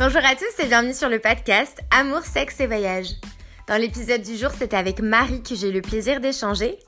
[0.00, 3.08] Bonjour à tous et bienvenue sur le podcast Amour, sexe et voyage.
[3.68, 6.78] Dans l'épisode du jour, c'est avec Marie que j'ai eu le plaisir d'échanger.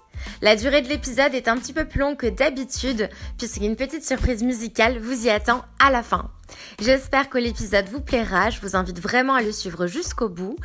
[0.41, 4.43] La durée de l'épisode est un petit peu plus longue que d'habitude puisqu'une petite surprise
[4.43, 6.31] musicale vous y attend à la fin.
[6.81, 10.57] J'espère que l'épisode vous plaira, je vous invite vraiment à le suivre jusqu'au bout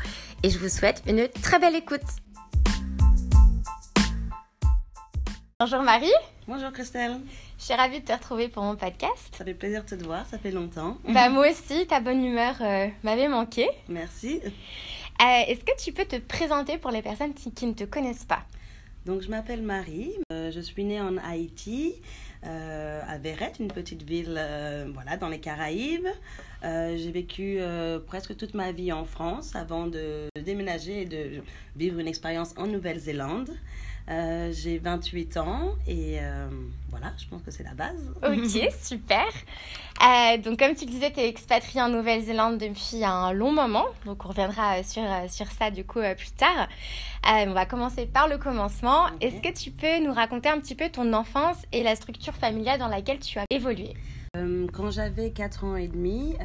[0.41, 1.99] et je vous souhaite une très belle écoute.
[5.59, 6.13] Bonjour Marie.
[6.47, 7.17] Bonjour Christelle.
[7.59, 9.33] Je suis ravie de te retrouver pour mon podcast.
[9.35, 10.97] Ça fait plaisir de te voir, ça fait longtemps.
[11.09, 13.67] Bah moi aussi, ta bonne humeur euh, m'avait manqué.
[13.89, 14.39] Merci.
[14.43, 18.25] Euh, Est-ce que tu peux te présenter pour les personnes qui, qui ne te connaissent
[18.25, 18.43] pas?
[19.07, 21.95] Donc je m'appelle Marie, euh, je suis née en Haïti,
[22.43, 24.39] à Verrette, une petite ville
[24.93, 26.07] voilà, dans les Caraïbes.
[26.61, 27.59] J'ai vécu
[28.05, 31.41] presque toute ma vie en France avant de déménager et de
[31.75, 33.49] vivre une expérience en Nouvelle-Zélande.
[34.09, 36.47] Euh, J'ai 28 ans et euh,
[36.89, 38.09] voilà, je pense que c'est la base.
[38.23, 39.25] Ok, super.
[40.01, 43.85] Euh, donc, comme tu le disais, tu es expatriée en Nouvelle-Zélande depuis un long moment.
[44.05, 46.69] Donc, on reviendra sur, sur ça du coup plus tard.
[47.25, 49.07] On va commencer par le commencement.
[49.19, 52.79] Est-ce que tu peux nous raconter un petit peu ton enfance et la structure familiale
[52.79, 53.95] dans laquelle tu as évolué?
[54.71, 56.35] Quand j'avais 4 ans et demi,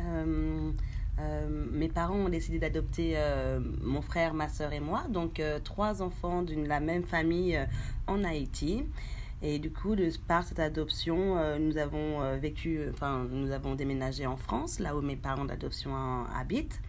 [1.19, 5.59] euh, mes parents ont décidé d'adopter euh, mon frère, ma soeur et moi, donc euh,
[5.63, 7.59] trois enfants d'une la même famille
[8.07, 8.85] en Haïti.
[9.43, 14.37] Et du coup, de, par cette adoption, nous avons vécu, enfin, nous avons déménagé en
[14.37, 15.93] France, là où mes parents d'adoption
[16.33, 16.81] habitent.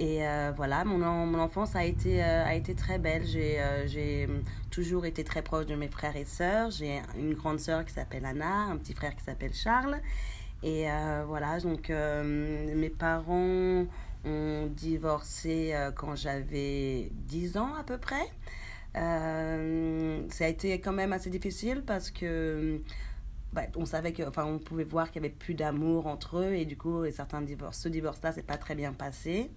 [0.00, 0.22] Et
[0.56, 3.24] voilà, mon, mon enfance a été, a été très belle.
[3.24, 4.28] J'ai j'ai
[4.72, 6.72] toujours été très proche de mes frères et sœurs.
[6.72, 10.00] J'ai une grande sœur qui s'appelle Anna, un petit frère qui s'appelle Charles.
[10.64, 13.84] Et euh, voilà, donc euh, mes parents
[14.24, 18.26] ont divorcé euh, quand j'avais 10 ans à peu près.
[18.94, 22.80] Ça a été quand même assez difficile parce que
[23.52, 26.54] bah, on savait que, enfin, on pouvait voir qu'il y avait plus d'amour entre eux
[26.54, 29.50] et du coup, et certains divorces, ce divorce-là, c'est pas très bien passé.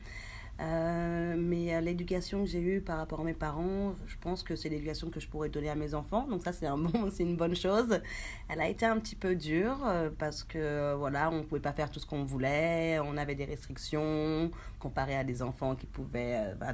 [0.59, 4.55] Euh, mais euh, l'éducation que j'ai eue par rapport à mes parents, je pense que
[4.55, 6.27] c'est l'éducation que je pourrais donner à mes enfants.
[6.27, 7.99] Donc ça, c'est un bon, c'est une bonne chose.
[8.49, 11.91] Elle a été un petit peu dure euh, parce que voilà, on pouvait pas faire
[11.91, 16.73] tout ce qu'on voulait, on avait des restrictions comparé à des enfants qui pouvaient, bah,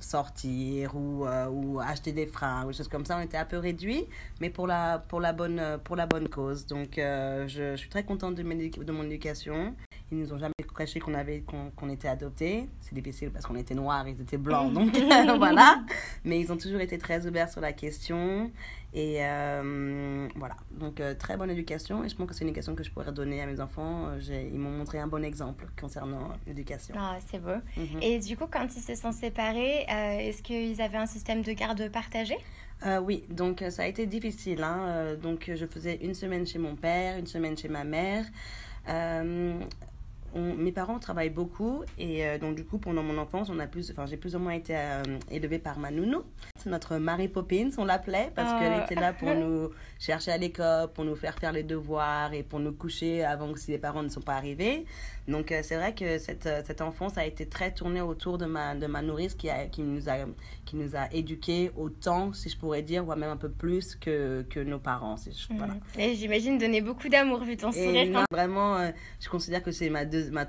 [0.00, 3.58] sortir ou, ou acheter des fringues ou des choses comme ça on était un peu
[3.58, 4.06] réduits
[4.40, 8.34] mais pour la pour la bonne pour la bonne cause donc je, suis très contente
[8.34, 9.74] de mon éducation
[10.12, 13.56] ils nous ont jamais caché qu'on avait qu'on qu'on était adoptés c'est difficile parce qu'on
[13.56, 14.96] était noirs ils étaient blancs donc
[15.38, 15.82] voilà
[16.24, 18.50] mais ils ont toujours été très ouverts sur la question
[18.92, 22.74] et euh, voilà donc euh, très bonne éducation et je pense que c'est une éducation
[22.74, 26.30] que je pourrais donner à mes enfants Euh, ils m'ont montré un bon exemple concernant
[26.46, 27.58] l'éducation Ah, c'est beau.
[27.76, 28.02] Mhm.
[28.02, 31.52] Et du coup, quand ils se sont séparés, euh, est-ce qu'ils avaient un système de
[31.52, 32.36] garde partagé?
[33.02, 34.62] Oui, donc ça a été difficile.
[34.62, 35.14] Hein.
[35.22, 38.24] Donc je faisais une semaine chez mon père, une semaine chez ma mère.
[40.34, 43.66] On- mes parents travaillent beaucoup et euh, donc du coup pendant mon enfance on a
[43.66, 46.22] plus enfin j'ai plus ou moins été euh, élevée par ma nounou
[46.56, 48.58] c'est notre Mary Poppins on l'appelait parce Ah.
[48.60, 52.44] qu'elle était là pour nous chercher à l'école pour nous faire faire les devoirs et
[52.44, 54.84] pour nous coucher avant que si les parents ne sont pas arrivés
[55.28, 58.46] donc euh, c'est vrai que cette, euh, cette enfance a été très tournée autour de
[58.46, 60.16] ma de ma nourrice qui a qui nous a
[60.64, 64.42] qui nous a éduqués autant si je pourrais dire voire même un peu plus que
[64.48, 65.80] que nos parents si je- voilà Mhm.
[66.00, 68.06] Et j'imagine donner beaucoup d'amour vu ton et sourire.
[68.10, 70.42] non, quand- vraiment, euh, je considère que c'est ma deux, ma,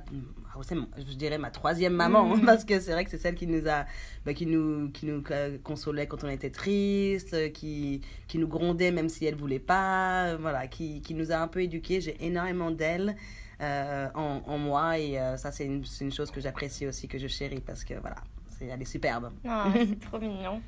[0.53, 0.59] ah,
[0.97, 2.45] je dirais ma troisième maman, Mhm.
[2.45, 3.85] parce que c'est vrai que c'est celle qui nous a,
[4.25, 5.23] bah, qui nous, qui nous
[5.63, 10.67] consolait quand on était triste, qui, qui nous grondait même si elle voulait pas, voilà,
[10.67, 12.01] qui, qui nous a un peu éduqués.
[12.01, 13.15] J'ai énormément d'elle
[13.61, 17.19] euh, en, en moi et euh, ça c'est une, une chose que j'apprécie aussi, que
[17.19, 18.15] je chéris parce que voilà,
[18.47, 19.31] c'est, elle est superbe.
[19.47, 20.61] Ah, c'est trop mignon.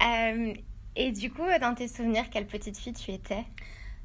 [0.00, 0.54] Euh,
[0.94, 3.44] et du coup, dans tes souvenirs, quelle petite fille tu étais?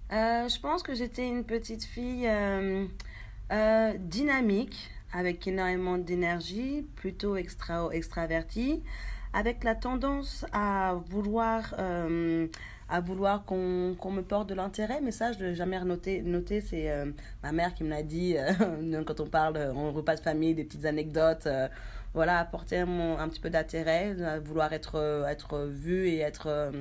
[0.10, 2.28] Je pense que j'étais une petite fille
[4.00, 8.82] dynamique, avec énormément d'énergie, plutôt extra, extravertie,
[9.34, 11.76] avec la tendance à vouloir,
[12.90, 15.00] à vouloir qu'on qu'on me porte de l'intérêt.
[15.04, 16.22] Mais ça, je ne l'ai jamais noté.
[16.22, 17.06] noté C'est euh,
[17.44, 20.64] ma mère qui me l'a dit euh, quand on parle en repas de famille, des
[20.64, 21.48] petites anecdotes.
[21.48, 21.68] euh,
[22.14, 26.48] voilà, apporter un, un petit peu d'intérêt, à vouloir être, euh, être vu et être,
[26.48, 26.72] euh,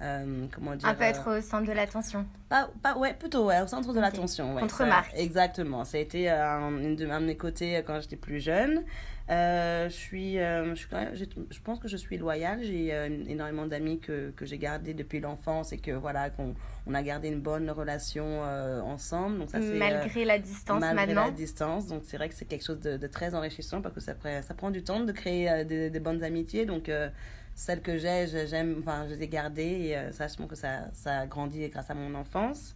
[0.00, 0.88] euh, comment dire...
[0.88, 2.24] Un peu euh, être au centre de l'attention.
[2.48, 4.54] pas, pas, ouais, plutôt, ouais, au centre de l'attention.
[4.54, 5.12] Ouais, Contre-marque.
[5.16, 5.84] Exactement.
[5.84, 8.38] Ça a été euh, un, une de, un de mes côtés euh, quand j'étais plus
[8.38, 8.84] jeune.
[9.28, 12.60] Euh, je, suis, euh, je, suis quand même- j'ai- je pense que je suis loyale.
[12.62, 16.54] J'ai euh, énormément d'amis que, que j'ai gardés depuis l'enfance et que voilà, qu'on
[16.86, 19.38] on a gardé une bonne relation euh, ensemble.
[19.40, 21.24] Donc ça, euh, Malgré la distance malgré maintenant.
[21.24, 21.88] la distance.
[21.88, 24.42] Donc c'est vrai que c'est quelque chose de, de très enrichissant parce que ça, prend-
[24.42, 26.64] ça prend du temps de créer euh, des, des bonnes amitiés.
[26.64, 27.08] Donc euh,
[27.56, 30.46] celles que j'ai, je- j'aime, enfin, je les ai gardées et euh, ça, je pense
[30.48, 32.75] que ça, ça a grandi grâce à mon enfance.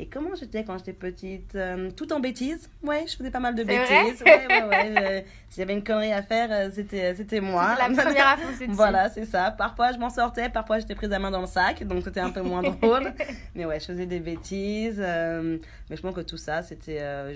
[0.00, 2.68] Et comment j'étais quand j'étais petite euh, Tout en bêtises.
[2.82, 4.20] Ouais, je faisais pas mal de bêtises.
[4.20, 5.26] vrai ouais, ouais, ouais.
[5.56, 7.76] y avait une connerie à faire, euh, c'était c'était moi.
[7.78, 8.36] La première à.
[8.70, 9.52] Voilà, c'est ça.
[9.52, 12.30] Parfois, je m'en sortais, parfois, j'étais prise à main dans le sac, donc c'était un
[12.30, 13.12] peu moins drôle.
[13.54, 14.98] Mais ouais, je faisais des bêtises.
[14.98, 15.58] euh,
[15.88, 16.98] mais je pense que tout ça, c'était.
[17.00, 17.32] euh,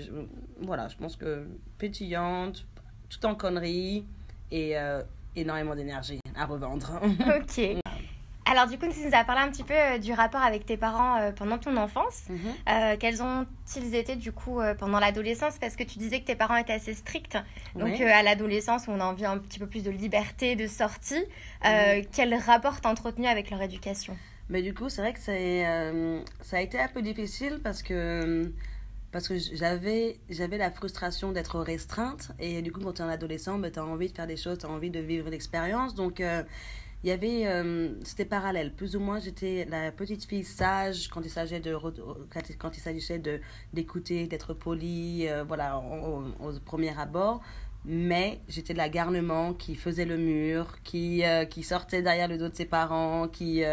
[0.61, 1.45] voilà, je pense que
[1.77, 2.65] pétillante,
[3.09, 4.05] tout en conneries
[4.51, 5.01] et euh,
[5.33, 6.99] énormément d'énergie à revendre.
[7.37, 7.61] Ok.
[8.45, 10.77] Alors du coup, tu nous as parlé un petit peu euh, du rapport avec tes
[10.77, 12.23] parents euh, pendant ton enfance.
[12.29, 12.39] Mhm.
[12.67, 15.57] Euh, quels ont-ils été du coup pendant l'adolescence?
[15.59, 17.37] Parce que tu disais que tes parents étaient assez stricts.
[17.75, 21.23] Donc à l'adolescence, on a envie un petit peu plus de liberté, de sortie.
[21.61, 24.17] Quel rapport t'as entretenu avec leur éducation?
[24.49, 28.51] Mais du coup, c'est vrai que ça a été un peu difficile parce que,
[29.11, 32.31] parce que j'avais, j'avais la frustration d'être restreinte.
[32.39, 34.37] Et du coup, quand tu es un adolescent, ben, tu as envie de faire des
[34.37, 35.93] choses, tu as envie de vivre l'expérience.
[35.93, 36.43] Donc, euh,
[37.03, 38.73] il y avait, euh, c'était parallèle.
[38.73, 43.39] Plus ou moins, j'étais la petite fille sage quand il s'agissait de, quand de,
[43.73, 47.41] d'écouter, d'être polie, euh, voilà, au, premier abord.
[47.85, 52.49] Mais j'étais la garnement qui faisait le mur, qui, euh, qui sortait derrière le dos
[52.49, 53.63] de ses parents, qui,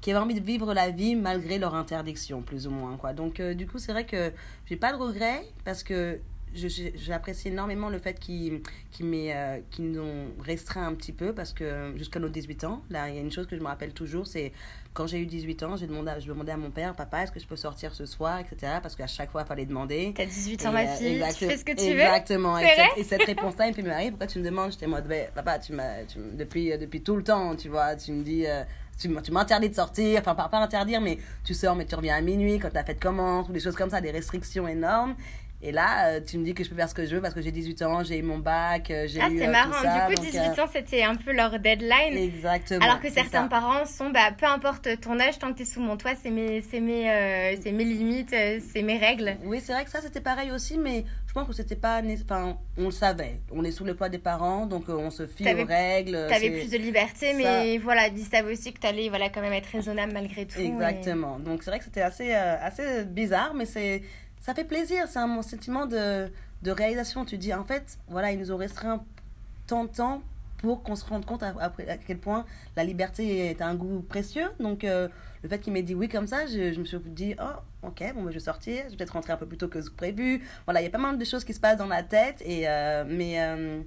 [0.00, 2.96] qui avait envie de vivre la vie malgré leur interdiction, plus ou moins.
[2.96, 3.12] Quoi.
[3.12, 4.32] Donc, du coup, c'est vrai que
[4.66, 6.20] j'ai pas de regrets parce que
[6.54, 8.60] j'apprécie énormément le fait qu'ils
[9.00, 12.82] m'aient, euh, qu'ils nous ont restreint un petit peu parce que jusqu'à nos 18 ans,
[12.90, 14.52] là, il y a une chose que je me rappelle toujours, c'est
[14.94, 17.38] quand j'ai eu 18 ans, j'ai demandé, je demandais à mon père, papa, est-ce que
[17.38, 18.78] je peux sortir ce soir, etc.
[18.82, 20.12] Parce qu'à chaque fois, il fallait demander.
[20.16, 22.58] T'as 18 Et, ans, ma euh, fille, exact- tu fais ce que tu veux Exactement.
[22.58, 25.06] Et cette, et cette réponse-là, il me fait, Marie, pourquoi tu me demandes J'étais mode,
[25.06, 28.24] Ben, papa, tu m'as, tu depuis, euh, depuis tout le temps, tu vois, tu me
[28.24, 28.64] dis, euh,
[28.98, 32.16] tu tu m'interdis de sortir, enfin, pas, pas interdire, mais tu sors, mais tu reviens
[32.16, 35.14] à minuit quand la fête commence, ou des choses comme ça, des restrictions énormes.
[35.60, 37.34] Et là, euh, tu me dis que je peux faire ce que je veux parce
[37.34, 39.72] que j'ai 18 ans, j'ai eu mon bac, euh, j'ai Ah, eu c'est euh, marrant.
[39.72, 40.06] tout ça.
[40.08, 42.16] du coup, donc, 18 euh, ans, c'était un peu leur deadline.
[42.16, 42.84] Exactement.
[42.84, 43.48] Alors que certains ça.
[43.48, 46.62] parents sont, bah, peu importe ton âge, tant que t'es sous mon toit, c'est mes,
[46.80, 48.30] mes, euh, mes limites,
[48.72, 49.36] c'est mes règles.
[49.42, 52.02] Oui, c'est vrai que ça, c'était pareil aussi, mais je pense que c'était pas.
[52.24, 53.40] Enfin, on le savait.
[53.50, 56.26] On est sous le poids des parents, donc on se fie aux règles.
[56.28, 59.66] T'avais plus de liberté, mais voilà, ils savaient aussi que t'allais voilà, quand même être
[59.72, 60.60] raisonnable malgré tout.
[60.60, 61.40] et- Exactement.
[61.40, 64.02] Donc c'est vrai que c'était assez, euh, assez bizarre, mais c'est,
[64.48, 65.04] ça fait plaisir.
[65.08, 66.30] C'est un sentiment de,
[66.62, 67.26] de réalisation.
[67.26, 69.04] Tu dis, en fait, voilà, ils nous ont restreint
[69.66, 70.22] tant de temps
[70.56, 71.70] pour qu'on se rende compte à, à-
[72.06, 74.48] quel point la liberté est un goût précieux.
[74.58, 75.06] Donc euh,
[75.42, 78.02] le fait qu'il m'ait dit oui comme ça, je, je me suis dit, oh, ok,
[78.14, 80.42] bon, bah, je vais sortir, je vais peut-être rentrer un peu plus tôt que prévu.
[80.64, 82.66] Voilà, il y a pas mal de choses qui se passent dans la tête, et,
[82.68, 83.42] euh, mais...
[83.42, 83.82] euh,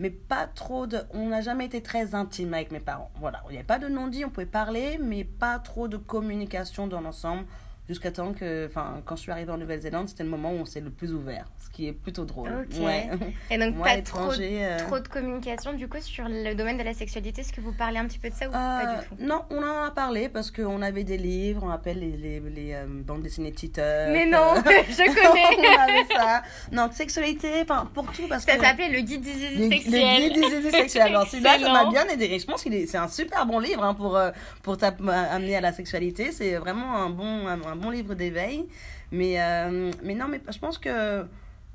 [0.00, 0.98] mais pas trop de.
[1.12, 3.10] On n'a jamais été très intime avec mes parents.
[3.16, 6.86] Voilà, il n'y avait pas de non-dit, on pouvait parler, mais pas trop de communication
[6.86, 7.44] dans l'ensemble.
[7.88, 10.64] Jusqu'à temps que, enfin, quand je suis arrivée en Nouvelle-Zélande, c'était le moment où on
[10.66, 12.50] s'est le plus ouvert, ce qui est plutôt drôle.
[12.50, 12.78] Ok.
[12.84, 13.08] Ouais.
[13.50, 16.82] Et donc, Moi, pas trop, euh, trop de communication, du coup, sur le domaine de
[16.82, 17.40] la sexualité.
[17.40, 19.14] Est-ce que vous parlez un petit peu de ça ou Euh, pas du tout?
[19.24, 22.74] non, on en a parlé parce qu'on avait des livres, on appelle les, les, les,
[22.74, 24.10] euh, bandes dessinées Titeuf.
[24.12, 24.60] Mais non, euh,
[24.90, 26.42] je connais on avait ça.
[26.72, 28.62] Non, sexualité, enfin, pour tout, parce Ça que.
[28.64, 30.22] s'appelait le guide zizi Le- sexuel.
[30.24, 31.02] Le guide du zizi sexuel.
[31.04, 32.26] Alors celui-là, ça m'a bien aidé.
[32.26, 34.30] Et je pense est, c'est un super bon livre hein, pour, euh,
[34.62, 36.32] pour t'amener à la sexualité.
[36.32, 38.66] C'est vraiment un bon, un, un bon livre d'éveil.
[39.10, 41.22] Mais, euh, mais non, mais je pense que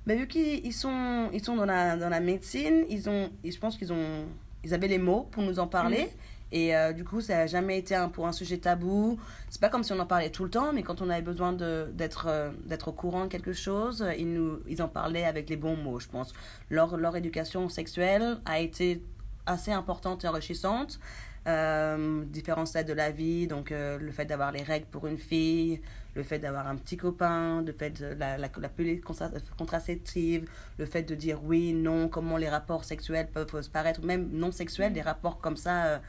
[0.06, 3.58] bah, vu qu'ils ils sont, ils sont dans, la, dans la médecine, ils ont, je
[3.58, 4.26] pense qu'ils ont,
[4.64, 6.10] ils avaient les mots pour nous en parler.
[6.52, 9.20] Et euh, du coup, ça n'a jamais été un, pour un sujet tabou.
[9.50, 11.52] C'est pas comme si on en parlait tout le temps, mais quand on avait besoin
[11.52, 15.57] d'être euh, d'être au courant de quelque chose, ils, nous, ils en parlaient avec les
[15.57, 16.31] bons mots, je pense.
[16.69, 19.02] Leur, leur éducation sexuelle a été
[19.48, 21.00] assez importante et enrichissante.
[21.45, 25.18] Euh, différents stades de la vie, donc euh, le fait d'avoir les règles pour une
[25.18, 25.81] fille,
[26.16, 30.50] le fait d'avoir un petit copain, le fait de la, la, la pilule contra- contraceptive,
[30.78, 34.54] le fait de dire oui, non, comment les rapports sexuels peuvent se paraître, même non
[34.54, 36.00] sexuels, des rapports comme ça euh,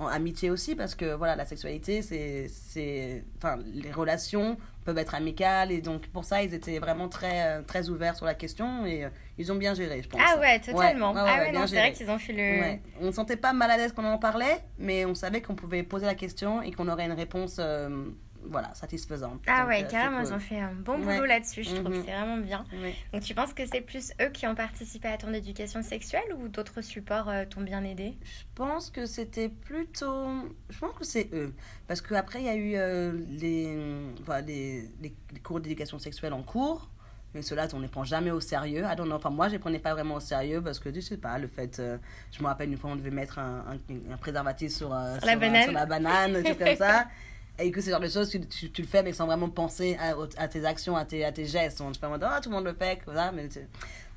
[0.00, 5.14] en amitié aussi, parce que voilà, la sexualité, c'est, c'est, enfin, les relations peuvent être
[5.14, 8.86] amicales, et donc pour ça, ils étaient vraiment très, euh, très ouverts sur la question,
[8.86, 10.20] et euh, ils ont bien géré, je pense.
[10.24, 11.12] Ah ouais, totalement.
[11.12, 12.78] Ouais, ah ouais, ouais, bien non, c'est vrai qu'ils ont fait le.
[13.02, 15.54] On ne sentait pas mal à l'aise quand on en parlait, mais on savait qu'on
[15.54, 18.06] pouvait poser la question et qu'on aurait une réponse euh,
[18.44, 19.40] voilà, satisfaisante.
[19.46, 21.14] Ah Donc, ouais, euh, carrément, ils ont fait un bon Ouais.
[21.16, 21.94] boulot là-dessus, je trouve.
[21.94, 22.02] Mhm.
[22.04, 22.64] C'est vraiment bien.
[23.12, 26.48] Donc tu penses que c'est plus eux qui ont participé à ton éducation sexuelle ou
[26.48, 28.14] d'autres supports euh, t'ont bien aidé?
[28.24, 30.26] Je pense que c'était plutôt.
[30.68, 31.54] Je pense que c'est eux.
[31.86, 33.76] Parce qu'après, il y a eu euh, les,
[34.24, 36.88] voilà, les, les- cours d'éducation sexuelle en cours.
[37.32, 38.82] Mais cela, on ne les prend jamais au sérieux.
[38.84, 40.92] Ah non, non, enfin, moi, je ne les prenais pas vraiment au sérieux parce que,
[40.92, 41.78] je sais pas, le fait.
[41.78, 41.96] euh,
[42.32, 45.36] je me rappelle une fois, on devait mettre un, un, un préservatif sur, Sur la
[45.36, 45.62] banane.
[45.62, 47.06] sur la banane, choses comme ça.
[47.58, 49.50] Et que c'est le genre de choses, tu, tu, tu le fais, mais sans vraiment
[49.50, 51.80] penser à, à tes actions, à tes, à tes gestes.
[51.80, 53.32] On te fait en mode, ah, tout le monde le fait, ça.
[53.32, 53.48] Mais,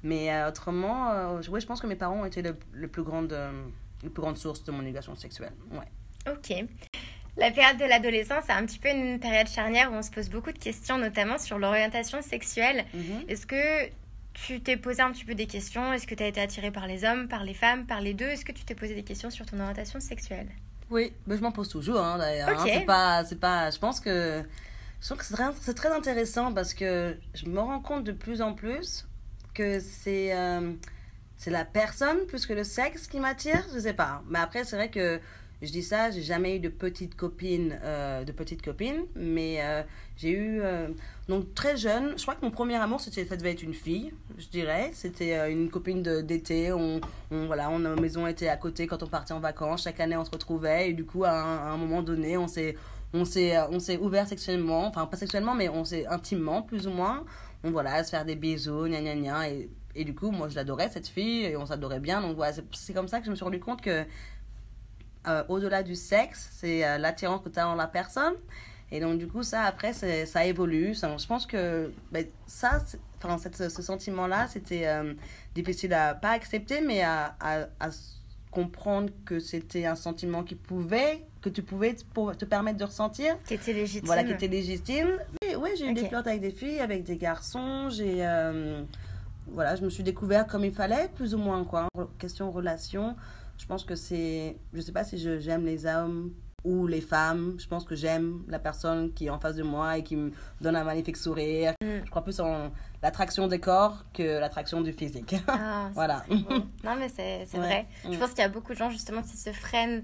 [0.02, 3.04] mais euh, autrement, euh, ouais, je pense que mes parents ont été le, le plus
[3.04, 3.52] grande, euh,
[4.02, 5.54] la plus grande source de mon éducation sexuelle.
[5.72, 6.32] Ouais.
[6.32, 6.66] Ok.
[7.36, 10.30] La période de l'adolescence, c'est un petit peu une période charnière où on se pose
[10.30, 12.86] beaucoup de questions, notamment sur l'orientation sexuelle.
[12.94, 13.26] Mhm.
[13.28, 13.90] Est-ce que
[14.34, 15.92] tu t'es posé un petit peu des questions?
[15.94, 18.28] Est-ce que tu as été attiré par les hommes, par les femmes, par les deux?
[18.28, 20.48] Est-ce que tu t'es posé des questions sur ton orientation sexuelle?
[20.90, 22.50] Oui, mais je m'en pose toujours, hein, d'ailleurs.
[22.50, 22.66] hein.
[22.80, 24.44] C'est pas, c'est pas, je pense que,
[25.02, 28.12] je trouve que c'est très, c'est très intéressant parce que je me rends compte de
[28.12, 29.06] plus en plus
[29.54, 30.74] que c'est, euh,
[31.38, 33.64] c'est la personne plus que le sexe qui m'attire.
[33.74, 34.24] Je sais pas.
[34.30, 35.20] Mais après, c'est vrai que
[35.64, 39.82] je dis ça, j'ai jamais eu de petite copine, euh, de petite copine, mais euh,
[40.18, 40.90] j'ai eu, euh,
[41.28, 44.14] donc très jeune, je crois que mon premier amour, c'était, ça devait être une fille,
[44.38, 44.92] je dirais.
[44.94, 46.72] C'était une copine d'été.
[46.74, 47.00] On,
[47.32, 49.84] on, voilà, on, nos maisons étaient à côté quand on partait en vacances.
[49.84, 50.90] Chaque année, on se retrouvait.
[50.90, 52.76] Et du coup, à un, à moment donné, on s'est,
[53.14, 54.88] on s'est, on s'est ouvert sexuellement.
[54.88, 57.24] Enfin, pas sexuellement, mais on s'est intimement, plus ou moins.
[57.64, 59.50] On, voilà, se faire des bisous, gna gna gna.
[59.50, 61.46] Et, et du coup, moi, je l'adorais, cette fille.
[61.46, 62.22] Et on s'adorait bien.
[62.22, 64.04] Donc, voilà, c'est comme ça que je me suis rendu compte que,
[65.28, 68.34] euh, au-delà du sexe, c'est euh, l'attirance que tu as en la personne.
[68.92, 70.94] Et donc, du coup, ça, après, ça évolue.
[70.94, 72.80] Ça, je pense que ben, ça,
[73.18, 75.14] enfin, cette- ce, sentiment-là, c'était euh,
[75.56, 77.90] difficile à pas accepter, mais à, à,
[78.52, 82.84] comprendre que c'était un sentiment qui pouvait, que tu pouvais te, pour te permettre de
[82.84, 83.36] ressentir.
[83.48, 85.18] Qui était légitime Voilà, qui était légitime.
[85.42, 87.90] Oui, ouais, j'ai eu des flirts avec des filles, avec des garçons.
[87.90, 88.18] J'ai.
[88.20, 88.84] euh,
[89.48, 91.88] voilà, je me suis découverte comme il fallait, plus ou moins, quoi.
[92.20, 93.16] Question relation,
[93.58, 94.58] je pense que c'est.
[94.74, 96.34] Je sais pas si je- j'aime les hommes
[96.64, 97.56] ou les femmes.
[97.60, 100.32] Je pense que j'aime la personne qui est en face de moi et qui me
[100.62, 101.74] donne un magnifique sourire.
[101.82, 102.06] Mm.
[102.06, 105.36] Je crois plus en l'attraction des corps que l'attraction du physique.
[105.48, 106.24] Ah, Voilà.
[106.30, 107.66] non, mais c'est c'est Ouais.
[107.66, 107.88] vrai.
[108.06, 108.18] Je Mm.
[108.20, 110.04] pense qu'il y a beaucoup de gens justement qui se freinent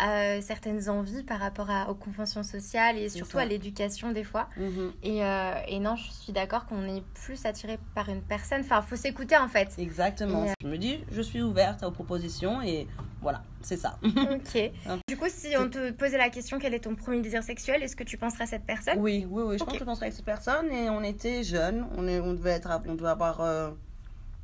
[0.00, 4.48] à certaines envies par rapport à, aux conventions sociales et surtout à l'éducation des fois.
[4.56, 4.92] Mhm.
[5.02, 8.62] Et, euh, et non, je suis d'accord qu'on est plus attiré par une personne.
[8.62, 9.74] Enfin, faut s'écouter en fait.
[9.78, 10.44] Exactement.
[10.44, 12.86] Et, euh, Je me dis, je suis ouverte aux propositions et
[13.20, 13.98] voilà, c'est ça.
[14.02, 14.72] ok.
[15.08, 17.96] Du coup, si on te posait la question quel est ton premier désir sexuel, est-ce
[17.96, 18.98] que tu penserais à cette personne?
[18.98, 19.58] Oui, oui, oui.
[19.58, 21.86] Je pense que je penserais avec cette personne et on était jeunes.
[21.96, 23.70] On, est, on devait être, on devait avoir, euh,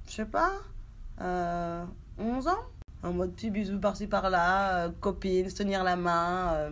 [0.06, 0.52] je sais pas,
[1.22, 1.84] euh,
[2.18, 2.58] 11 ans?
[3.06, 6.54] En mode petit bisou par-ci par-là, euh, copine, se tenir la main.
[6.54, 6.70] euh,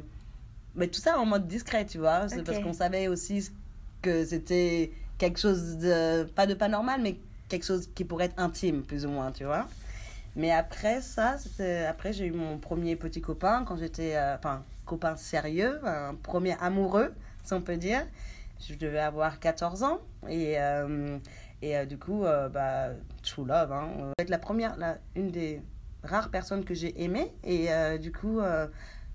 [0.74, 2.28] mais tout ça en mode discret, tu vois.
[2.28, 3.48] C'est parce qu'on savait aussi
[4.02, 7.16] que c'était quelque chose de, pas de pas normal, mais
[7.48, 9.68] quelque chose qui pourrait être intime, plus ou moins, tu vois.
[10.34, 11.36] Mais après ça,
[11.88, 16.56] après j'ai eu mon premier petit copain quand j'étais, euh, enfin, copain sérieux, un premier
[16.60, 17.14] amoureux,
[17.44, 18.04] si on peut dire.
[18.68, 21.18] Je devais avoir 14 ans et, euh,
[21.62, 22.88] et du coup, bah,
[23.22, 23.88] true love, hein.
[24.26, 25.62] La première, la, une des
[26.04, 28.66] rares personnes que j'ai aimées et euh, du coup, euh,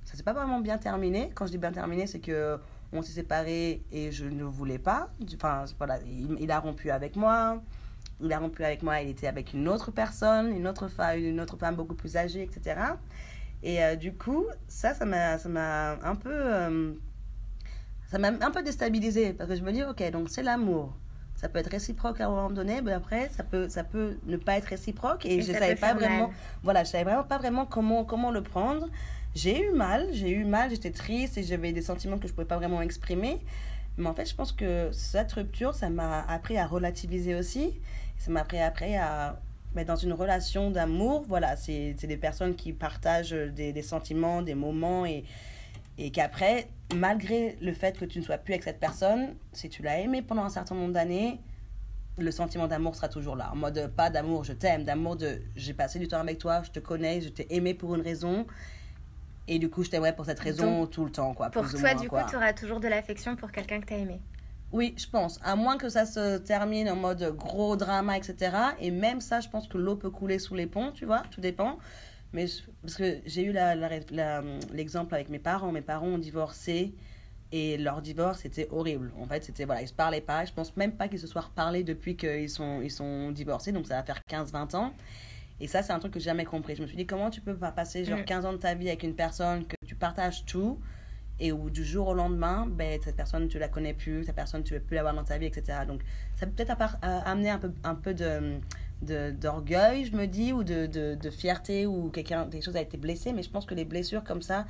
[0.05, 1.31] ça s'est pas vraiment bien terminé.
[1.35, 2.59] Quand je dis bien terminé, c'est que
[2.91, 5.09] on s'est séparés et je ne voulais pas.
[5.35, 5.99] Enfin, voilà,
[6.39, 7.61] il, a rompu avec moi.
[8.21, 11.39] Il a rompu avec moi, il était avec une autre personne, une autre femme, une
[11.39, 12.81] autre femme beaucoup plus âgée, etc.
[13.63, 16.93] Et euh, du coup, ça, ça m'a, un peu, euh,
[18.07, 20.93] ça m'a un peu déstabilisée parce que je me dis, ok, donc c'est l'amour.
[21.39, 24.35] Ça peut être réciproque à un moment donné, mais après, ça peut, ça peut ne
[24.35, 26.35] pas être réciproque et, Et je ça savais pas vraiment, mal.
[26.63, 28.89] voilà, je savais vraiment pas vraiment comment, comment le prendre.
[29.35, 32.45] J'ai eu mal, j'ai eu mal, j'étais triste et j'avais des sentiments que je pouvais
[32.47, 33.39] pas vraiment exprimer.
[33.97, 37.79] Mais en fait, je pense que cette rupture, ça m'a appris à relativiser aussi.
[38.17, 39.39] Ça m'a appris après à
[39.75, 44.41] mais dans une relation d'amour, voilà, c'est c'est des personnes qui partagent des, des sentiments,
[44.41, 45.23] des moments et,
[45.99, 49.83] et qu'après, malgré le fait que tu ne sois plus avec cette personne, si tu
[49.83, 51.39] l'as aimé pendant un certain nombre d'années,
[52.17, 53.49] le sentiment d'amour sera toujours là.
[53.51, 56.71] En mode, pas d'amour, je t'aime, d'amour de j'ai passé du temps avec toi, je
[56.71, 58.47] te connais, je t'ai aimé pour une raison.
[59.49, 61.49] Et du coup, je t'aimerais pour cette raison tout le temps, quoi.
[61.49, 62.23] Pour plus ou toi, moins, du quoi.
[62.23, 64.21] coup, tu auras toujours de l'affection pour quelqu'un que tu as aimé.
[64.71, 65.39] Oui, je pense.
[65.43, 68.55] À moins que ça se termine en mode gros drama, etc.
[68.79, 71.41] Et même ça, je pense que l'eau peut couler sous les ponts, tu vois, tout
[71.41, 71.79] dépend.
[72.33, 74.43] Mais je- parce que j'ai eu la- la- la-
[74.73, 75.71] l'exemple avec mes parents.
[75.71, 76.93] Mes parents ont divorcé
[77.51, 79.11] et leur divorce était horrible.
[79.19, 80.45] En fait, c'était voilà, ils se parlaient pas.
[80.45, 83.71] Je pense même pas qu'ils se soient reparlés depuis qu'ils sont, ils sont divorcés.
[83.71, 84.93] Donc ça va faire 15-20 ans.
[85.59, 86.75] Et ça, c'est un truc que j'ai jamais compris.
[86.75, 88.25] Je me suis dit, comment tu peux pas passer genre Mm.
[88.25, 90.79] 15 ans de ta vie avec une personne que tu partages tout
[91.41, 94.63] et où du jour au lendemain, ben, cette personne, tu la connais plus, cette personne,
[94.63, 95.79] tu veux plus l'avoir dans ta vie, etc.
[95.87, 96.01] Donc,
[96.35, 98.59] ça peut peut-être euh, amener un peu, un peu de-
[99.01, 102.97] d'orgueil, je me dis, ou de, de, de fierté, ou quelqu'un, quelque chose a été
[102.97, 104.65] blessé, mais je pense que les blessures comme ça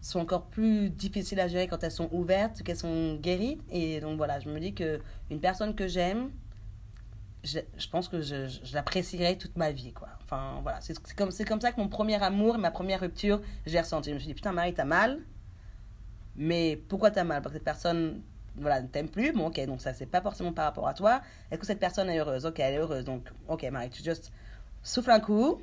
[0.00, 3.58] sont encore plus difficiles à gérer quand elles sont ouvertes, qu'elles sont guéries.
[3.70, 6.30] Et donc, voilà, je me dis que une personne que j'aime,
[7.44, 10.08] je, je pense que je, je, l'apprécierai toute ma vie, quoi.
[10.22, 14.10] Enfin, voilà, c'est comme, comme ça que mon premier amour, ma première rupture, j'ai ressenti.
[14.10, 15.20] Je me suis dit, putain, Marie, t'as mal,
[16.36, 17.42] mais pourquoi t'as mal?
[17.42, 18.22] Parce que cette personne,
[18.60, 19.32] voilà, ne t'aime plus.
[19.32, 21.20] Bon, ok, donc ça, c'est pas forcément par rapport à toi.
[21.50, 22.46] Est-ce que cette personne est heureuse?
[22.46, 23.04] Ok, elle est heureuse.
[23.04, 24.32] Donc, ok, Marie, tu juste
[24.82, 25.60] souffles un coup.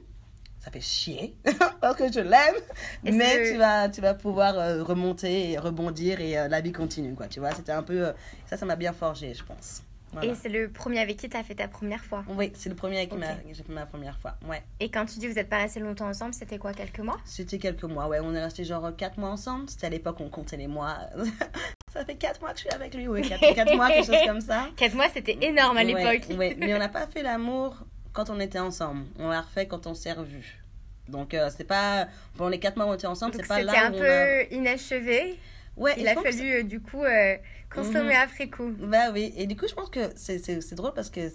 [0.59, 1.35] ça fait chier
[1.81, 2.55] parce que je l'aime,
[3.03, 7.13] mais tu, vas, tu vas pouvoir euh, remonter et rebondir et euh, la vie continue,
[7.15, 7.27] quoi.
[7.27, 8.13] Tu vois, c'était un peu.
[8.45, 9.83] ça, ça m'a bien forgé, je pense.
[10.23, 12.75] Et c'est le premier avec qui tu as fait ta première fois Oui, c'est le
[12.75, 13.17] premier avec qui
[13.53, 14.35] j'ai fait ma première fois.
[14.47, 14.63] Ouais.
[14.79, 17.17] Et quand tu dis que vous n'êtes pas resté longtemps ensemble, c'était quoi, quelques mois?
[17.25, 18.19] C'était quelques mois, ouais.
[18.21, 19.69] On est resté genre 4 mois ensemble.
[19.69, 20.97] C'était à l'époque on comptait les mois.
[21.93, 23.21] ça fait 4 mois que je suis avec lui, oui.
[23.21, 24.69] 4, mois, quelque chose comme ça.
[24.77, 26.27] 4 mois, c'était énorme à l'époque.
[26.37, 27.77] Oui, mais on n'a pas fait l'amour
[28.13, 29.05] quand on était ensemble.
[29.19, 30.61] On l'a refait quand on s'est revus.
[31.07, 32.07] Donc, euh, c'est pas.
[32.35, 33.73] Pendant les 4 mois où on était ensemble, c'est pas là.
[33.73, 35.37] C'était un peu inachevé.
[35.77, 37.35] Ouais, il a fallu euh, du coup euh,
[37.73, 38.23] consommer mhm.
[38.23, 38.71] après coup.
[38.79, 41.31] Bah oui, et du coup, je pense que c'est drôle parce que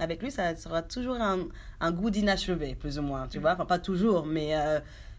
[0.00, 1.48] avec lui, ça sera toujours un,
[1.80, 3.52] un goût d'inachevé, plus ou moins, tu vois.
[3.52, 4.54] Enfin, pas toujours, mais,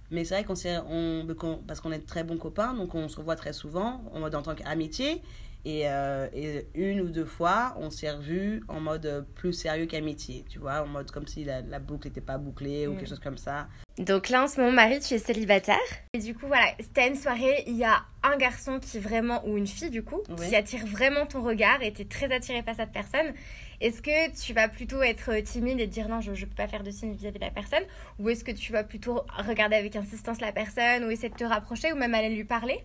[0.10, 0.56] mais c'est vrai qu'on
[0.90, 4.34] on, parce qu'on est très bons copains, donc on se revoit très souvent, en mode
[4.34, 5.22] en tant qu'amitié.
[5.66, 10.44] Et, euh, et, une ou deux fois, on s'est revus en mode plus sérieux qu'amitié,
[10.50, 13.20] tu vois, en mode comme si la, la boucle n'était pas bouclée ou quelque chose
[13.20, 13.68] comme ça.
[14.00, 15.78] Donc là, en ce moment, Marie, tu es célibataire.
[16.14, 19.58] Et du coup, voilà, c'était une soirée, il y a un garçon qui vraiment, ou
[19.58, 22.76] une fille du coup, qui attire vraiment ton regard et tu es très attiré par
[22.76, 23.34] cette personne.
[23.82, 26.84] Est-ce que tu vas plutôt être timide et dire non, je ne peux pas faire
[26.84, 27.84] de signe vis-à-vis de la personne?
[28.18, 31.44] Ou est-ce que tu vas plutôt regarder avec insistance la personne ou essayer de te
[31.44, 32.84] rapprocher ou même aller lui parler?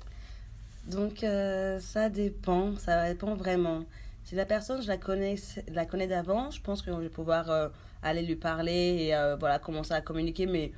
[0.88, 3.85] Donc, euh, ça dépend, ça dépend vraiment.
[4.25, 5.37] Si la personne, je la connais,
[5.68, 7.68] la connais d'avant, je pense que je vais pouvoir euh,
[8.02, 10.73] aller lui parler et euh, voilà, commencer à communiquer, mais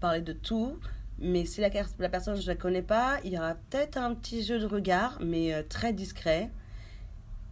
[0.00, 0.78] parler de tout.
[1.18, 4.44] Mais si la, personne, je ne la connais pas, il y aura peut-être un petit
[4.44, 6.50] jeu de regard, mais très discret.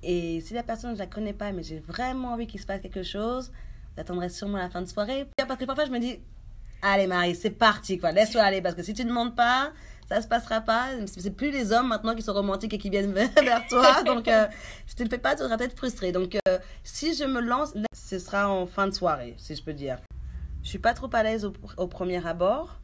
[0.04, 2.80] Et si la personne, je la connais pas, mais j'ai vraiment envie qu'il se passe
[2.80, 3.50] quelque chose,
[3.96, 5.26] j'attendrai sûrement la fin de soirée.
[5.36, 6.20] Parce que parfois, je me dis,
[6.82, 8.62] allez Marie, c'est parti, quoi, laisse-toi aller.
[8.62, 9.72] Parce que si tu ne demandes pas,
[10.08, 10.88] ça se passera pas.
[11.06, 14.02] C'est plus les hommes maintenant qui sont romantiques et qui viennent vers toi.
[14.04, 14.46] Donc, euh,
[14.86, 16.12] si tu le fais pas, tu seras peut-être frustré.
[16.12, 19.72] Donc, euh, si je me lance, ce sera en fin de soirée, si je peux
[19.72, 19.98] dire.
[20.62, 22.80] Je suis pas trop à l'aise au, premier abord.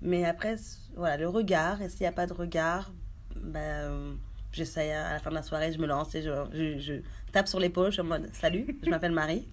[0.00, 0.56] Mais après,
[0.96, 1.82] voilà, le regard.
[1.82, 2.92] Et s'il n'y a pas de regard,
[3.36, 4.16] ben,
[4.52, 6.94] j'essaye à la fin de la soirée, je me lance et je, je, je
[7.32, 7.86] tape sur l'épaule.
[7.86, 9.48] Je suis en mode Salut, je m'appelle Marie.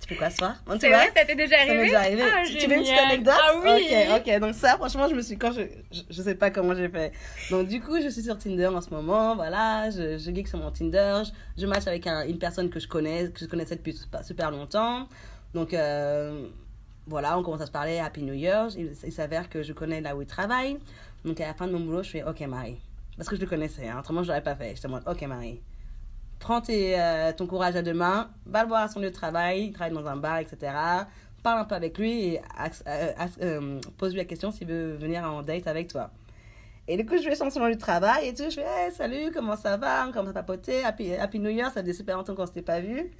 [0.00, 2.22] Tu fais quoi soir C'est vrai, ça t'est déjà arrivé Ça m'est déjà arrivé.
[2.24, 3.34] Ah, tu veux une petite anecdote?
[3.36, 4.40] Ah oui Ok, ok.
[4.40, 5.36] Donc ça, franchement, je me suis...
[5.36, 5.62] Quand je,
[6.10, 7.12] je, sais pas comment j'ai fait.
[7.50, 9.36] Donc du coup, je suis sur Tinder en ce moment.
[9.36, 11.22] Voilà, je, je geek sur mon Tinder.
[11.24, 15.08] Je, je match avec une personne que je connais, que je connaissais depuis super longtemps.
[15.54, 15.74] Donc...
[15.74, 16.48] Euh,
[17.06, 18.68] voilà, on commence à se parler, Happy New Year.
[18.76, 20.78] Il, il s'avère que je connais là où il travaille.
[21.24, 22.78] Donc à la fin de mon boulot, je fais OK Marie.
[23.16, 23.98] Parce que je le connaissais, hein.
[23.98, 24.76] autrement je l'aurais pas fait.
[24.76, 25.60] Je te demande OK Marie
[26.40, 29.66] prends euh, ton courage à deux mains, va le voir à son lieu de travail,
[29.66, 30.72] il travaille dans un bar, etc.
[31.44, 32.40] Parle un peu avec lui et
[32.88, 36.10] euh, euh, pose-lui la question s'il veut venir en date avec toi.
[36.88, 38.50] Et du coup, je vais sur son lieu de travail et tout.
[38.50, 40.06] Je fais salut, comment ça va?
[40.08, 40.82] On commence à papoter.
[40.82, 43.12] Happy, happy New Year, ça faisait super longtemps qu'on ne s'était pas vu.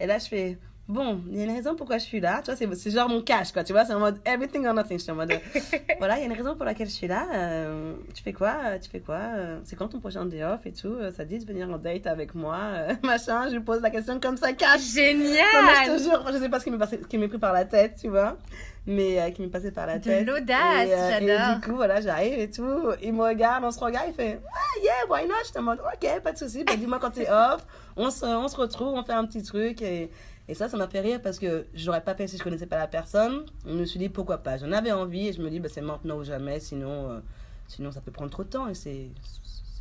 [0.00, 0.58] Et là, je fais
[0.92, 2.42] bon, il y a une raison pourquoi je suis là.
[2.44, 3.64] Tu vois, c'est genre mon cash, quoi.
[3.64, 4.98] Tu vois, c'est en mode everything or nothing.
[4.98, 5.32] Je suis en mode,
[5.98, 7.26] voilà, il y a une raison pour laquelle je suis là.
[7.34, 10.72] Euh, tu fais quoi Tu fais quoi euh, C'est quand ton prochain day off et
[10.72, 12.58] tout euh, Ça dit de venir en date avec moi,
[13.02, 13.48] machin.
[13.48, 14.82] Je lui pose la question comme ça, cash.
[14.94, 15.44] Génial
[15.86, 16.64] Je te jure, je sais pas ce
[17.06, 18.36] qui m'est pris par la tête, tu vois.
[18.84, 20.26] Mais qui m'est passé par la tête.
[20.26, 21.20] De l'audace, j'adore.
[21.20, 22.90] Et du coup, voilà, j'arrive et tout.
[23.00, 25.36] Il me regarde, on se regarde, il fait, ah, yeah, why not?
[25.46, 26.64] Je te demande, ok, pas de souci.
[26.64, 27.64] Ben, dis-moi quand t'es off.
[27.96, 30.10] On se, on se retrouve, on fait un petit truc et
[30.52, 32.66] et ça, ça m'a fait rire parce que je n'aurais pas fait si je connaissais
[32.66, 33.46] pas la personne.
[33.66, 34.58] Je me suis dit pourquoi pas?
[34.58, 37.20] J'en avais envie et je me dis bah, c'est maintenant ou jamais, sinon, euh,
[37.68, 39.08] sinon ça peut prendre trop de temps et c'est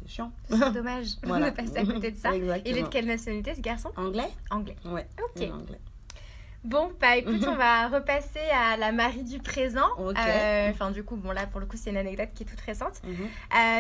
[0.07, 0.31] chiant.
[0.49, 1.51] C'est dommage voilà.
[1.51, 2.34] de passer à côté de ça.
[2.34, 3.89] Il est de quelle nationalité ce garçon?
[3.97, 4.29] Anglais?
[4.49, 4.77] Anglais.
[4.86, 5.05] Ouais.
[5.21, 5.45] Ok.
[6.63, 9.89] Bon, bah écoute, on va repasser à la Marie du présent.
[9.99, 12.62] Euh, enfin, du coup, bon, là, pour le coup, c'est une anecdote qui est toute
[12.62, 13.01] récente.
[13.03, 13.13] Mhm.
[13.23, 13.27] Euh,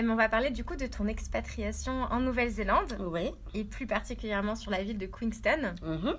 [0.03, 2.97] mais on va parler du coup de ton expatriation en Nouvelle-Zélande.
[2.99, 3.31] Oui.
[3.53, 5.75] Et plus particulièrement sur la ville de Queenstown.
[5.81, 6.17] Mhm.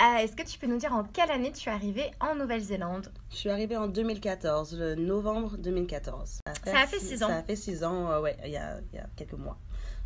[0.00, 3.10] Euh, est-ce que tu peux nous dire en quelle année tu es arrivée en Nouvelle-Zélande?
[3.30, 6.38] Je suis arrivée en 2014, le novembre 2014.
[6.64, 7.26] Ça a fait, six ans.
[7.26, 9.58] Ça a fait six ans, euh, ouais, il y a, y a, quelques mois.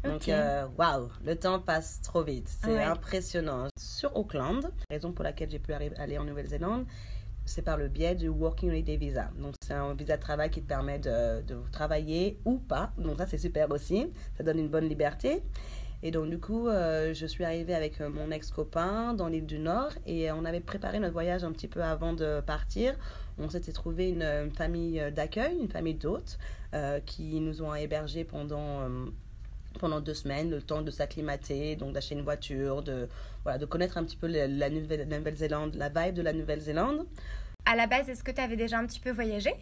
[0.02, 2.48] Donc, euh, waouh, le temps passe trop vite.
[2.64, 3.68] C'est impressionnant.
[3.78, 6.86] Sur Auckland, raison pour laquelle j'ai pu aller en Nouvelle-Zélande,
[7.44, 9.30] c'est par le biais du Working Holiday Visa.
[9.38, 12.92] Donc, c'est un visa de travail qui te permet de, de travailler ou pas.
[12.96, 14.10] Donc, ça, c'est super aussi.
[14.38, 15.42] Ça donne une bonne liberté.
[16.02, 19.58] Et donc, du coup, euh, je suis arrivée avec euh, mon ex-copain dans l'île du
[19.58, 22.94] Nord et on avait préparé notre voyage un petit peu avant de partir.
[23.38, 26.38] On s'était trouvé une, famille d'accueil, une famille d'hôtes
[26.74, 28.80] euh, qui nous ont hébergés pendant
[29.78, 33.08] pendant deux semaines, le temps de s'acclimater, donc d'acheter une voiture, de,
[33.42, 37.06] voilà, de connaître un petit peu la, la Nouvelle-Zélande, la vibe de la Nouvelle-Zélande.
[37.64, 39.54] À la base, est-ce que tu avais déjà un petit peu voyagé?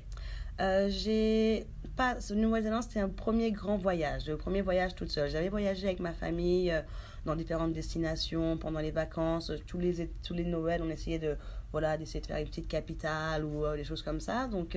[0.60, 2.16] Euh, j'ai pas.
[2.34, 5.30] Nouvelle-Zélande, c'était un premier grand voyage, le premier voyage toute seule.
[5.30, 6.82] J'avais voyagé avec ma famille euh,
[7.24, 9.52] dans différentes destinations pendant les vacances.
[9.66, 11.36] Tous les, tous les Noëls, on essayait de
[11.72, 14.46] voilà d'essayer de faire une petite capitale ou des choses comme ça.
[14.46, 14.76] Donc,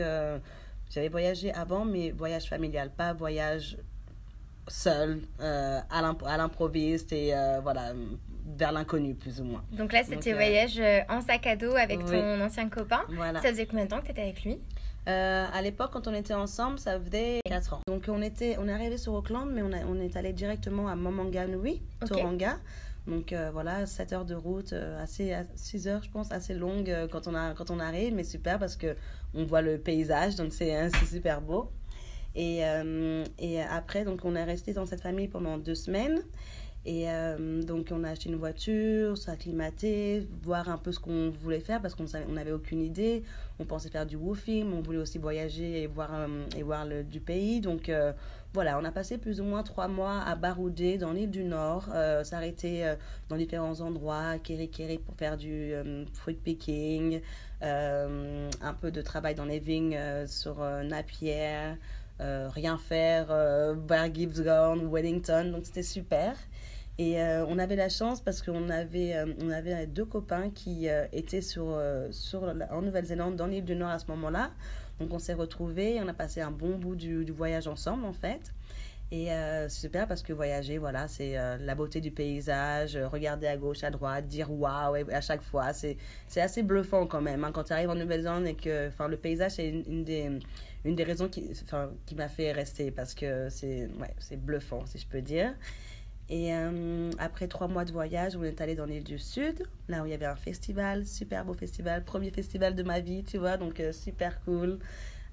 [0.90, 3.78] j'avais voyagé avant, mais voyage familial, pas voyage
[4.68, 7.94] seul, euh, à l'improviste et euh, voilà,
[8.58, 9.64] vers l'inconnu plus ou moins.
[9.72, 13.02] Donc là, c'était euh, voyage euh, en sac à dos avec ton ancien copain.
[13.10, 13.42] Voilà.
[13.42, 14.60] Ça faisait combien de temps que tu étais avec lui?
[15.06, 17.80] À l'époque, quand on était ensemble, ça faisait 4 ans.
[17.88, 20.88] Donc on, était, on est arrivé sur Auckland, mais on, a, on est allé directement
[20.88, 22.14] à Momanganui, okay.
[22.14, 22.60] Toranga.
[23.08, 27.36] Donc voilà, 7 heures de route, assez, 6 heures je pense, assez longue quand, on
[27.36, 28.96] a, quand on arrive, mais super parce que
[29.34, 31.70] on voit le paysage, donc c'est super beau.
[32.36, 36.22] Et, euh, et après, donc, on est resté dans cette famille pendant deux semaines.
[36.86, 41.62] Et euh, donc, on a acheté une voiture, s'acclimater, voir un peu ce qu'on voulait
[41.62, 43.24] faire parce qu'on n'avait aucune idée.
[43.60, 47.04] On pensait faire du woofing, on voulait aussi voyager et voir, euh, et voir le,
[47.04, 47.62] du pays.
[47.62, 47.90] Donc,
[48.54, 51.88] voilà, on a passé plus ou moins trois mois à barouder dans l'île du Nord,
[52.24, 52.94] s'arrêter
[53.30, 55.74] dans différents endroits, à Keri pour faire du
[56.14, 57.22] fruit picking,
[57.62, 61.78] un peu de travail dans les vignes sur Napier.
[62.22, 66.38] Euh, rien faire euh, vers Gibbsgone, Wellington, donc c'était super.
[67.00, 71.42] Et euh, on avait la chance parce qu'on avait, on avait deux copains qui étaient
[71.42, 71.80] sur,
[72.12, 74.52] sur, en Nouvelle-Zélande, dans l'île du Nord à ce moment-là.
[75.00, 78.14] Donc on s'est retrouvés, on a passé un bon bout du, du voyage ensemble en
[78.14, 78.54] fait.
[79.12, 83.84] Et c'est super parce que voyager, voilà, c'est la beauté du paysage, regarder à gauche,
[83.84, 85.72] à droite, dire waouh à chaque fois.
[85.74, 85.98] C'est
[86.38, 87.44] assez bluffant quand même.
[87.44, 90.30] Hein, quand tu arrives en Nouvelle-Zélande et que le paysage, c'est une, des
[90.86, 91.52] une des raisons qui,
[92.06, 95.54] qui m'a fait rester parce que c'est ouais, bluffant, si je peux dire.
[96.34, 100.02] Et euh, après trois mois de voyage, on est allé dans l'île du Sud, là
[100.02, 103.38] où il y avait un festival, super beau festival, premier festival de ma vie, tu
[103.38, 104.80] vois, donc euh, super cool.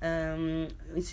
[0.05, 0.67] Euh,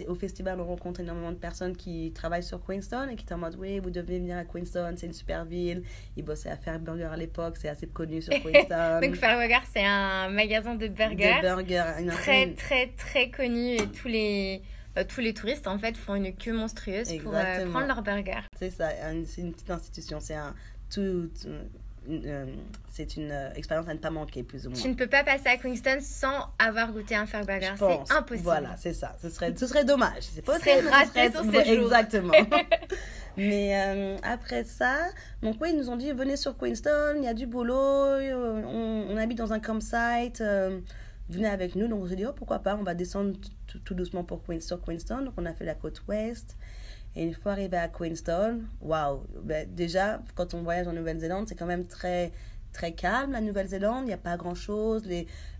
[0.10, 3.38] au festival, on rencontre énormément de personnes qui travaillent sur Queenstown et qui sont en
[3.38, 5.84] mode Oui, vous devez venir à Queenstown, c'est une super ville.
[6.17, 9.02] Ils bossaient à Fairburger à l'époque, c'est assez connu sur Queenstown.
[9.02, 11.38] Donc, Fairburger, c'est un magasin de burgers.
[11.38, 12.08] De burgers.
[12.08, 14.62] Très, très, très connu et tous les
[14.97, 18.41] euh, tous les touristes en fait font une queue monstrueuse pour euh, prendre leur burger.
[18.57, 18.89] C'est ça,
[19.25, 20.55] c'est une petite institution, c'est un
[20.89, 21.29] tout,
[22.10, 22.45] euh,
[22.89, 24.79] c'est une expérience à ne pas manquer, plus ou moins.
[24.79, 27.73] Tu ne peux pas passer à Queenstown sans avoir goûté un Burger.
[27.77, 28.43] C'est impossible.
[28.43, 29.15] Voilà, c'est ça.
[29.21, 30.23] Ce serait, ce serait dommage.
[30.33, 31.86] C'est pas très raté sur séjour.
[31.86, 32.33] Exactement.
[33.38, 34.95] Mais euh, après ça,
[35.43, 39.15] donc oui, ils nous ont dit venez sur Queenstown, il y a du boulot, on,
[39.17, 40.41] habite dans un campsite,
[41.29, 41.87] venez avec nous.
[41.87, 43.37] Donc on s'est dit oh pourquoi pas, on va descendre
[43.83, 45.25] tout doucement pour sur Queenstown.
[45.25, 46.57] Donc on a fait la côte ouest.
[47.15, 51.55] Et une fois arrivé à Queenstown, waouh, ben, déjà, quand on voyage en Nouvelle-Zélande, c'est
[51.55, 52.31] quand même très,
[52.73, 54.03] très calme, la Nouvelle-Zélande.
[54.03, 55.03] Il n'y a pas grand-chose.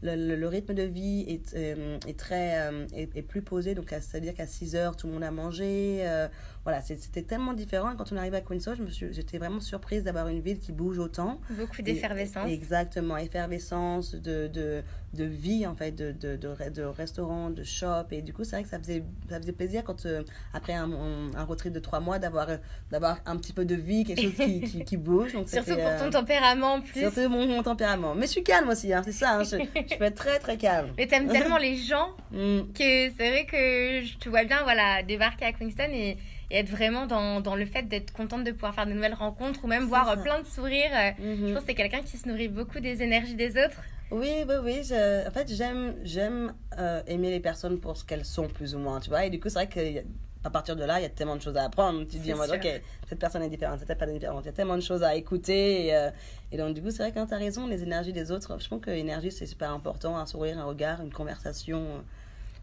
[0.03, 3.73] Le, le, rythme de vie est, euh, est très, euh, est, plus posé.
[3.73, 6.01] Donc, c'est-à-dire qu'à 6 heures, tout le monde a mangé.
[6.01, 6.27] Euh,
[6.63, 7.95] voilà, c'était tellement différent.
[7.97, 11.39] quand on arrive à Queenstown, j'étais vraiment surprise d'avoir une ville qui bouge autant.
[11.49, 12.51] Beaucoup d'effervescence.
[12.51, 14.84] Exactement, effervescence, de, de,
[15.17, 18.12] de, vie en fait, de, de, de, restaurants, de shops.
[18.12, 20.91] Et du coup, c'est vrai que ça faisait, ça faisait plaisir quand, euh, après un,
[21.36, 22.47] un, road trip de trois mois, d'avoir
[22.91, 25.34] d'avoir un petit peu de vie, quelque chose qui, qui, bouge.
[25.34, 27.01] Donc, Surtout pour ton euh, tempérament plus.
[27.01, 28.15] Surtout mon, mon, tempérament.
[28.15, 29.38] Mais je suis calme aussi, hein, c'est ça.
[29.38, 30.91] Hein, je, je, peux être très très calme.
[30.97, 32.73] Mais t'aimes tellement les gens mm.
[32.73, 36.17] que c'est vrai que je te vois bien voilà, débarquer à Queenstown et
[36.49, 39.63] et être vraiment dans, dans le fait d'être contente de pouvoir faire de nouvelles rencontres
[39.63, 40.91] ou même voir euh, plein de sourires.
[40.93, 41.47] Euh, mhm.
[41.47, 43.81] Je pense que c'est quelqu'un qui se nourrit beaucoup des énergies des autres.
[44.12, 44.83] Oui, oui, oui.
[44.83, 48.79] Je, en fait, j'aime, j'aime euh, aimer les personnes pour ce qu'elles sont, plus ou
[48.79, 49.25] moins, tu vois.
[49.25, 51.57] Et du coup, c'est vrai qu'à partir de là, il y a tellement de choses
[51.57, 51.99] à apprendre.
[52.05, 54.43] Tu te dis en mode, ok, cette personne est différente, cette personne est différente.
[54.43, 55.88] Il y a tellement de choses à écouter.
[55.88, 56.10] Et,
[56.53, 58.67] et donc, du coup, c'est vrai que tu as raison, les énergies des autres, je
[58.69, 60.15] pense que l'énergie, c'est super important.
[60.17, 62.01] Un sourire, un regard, une conversation.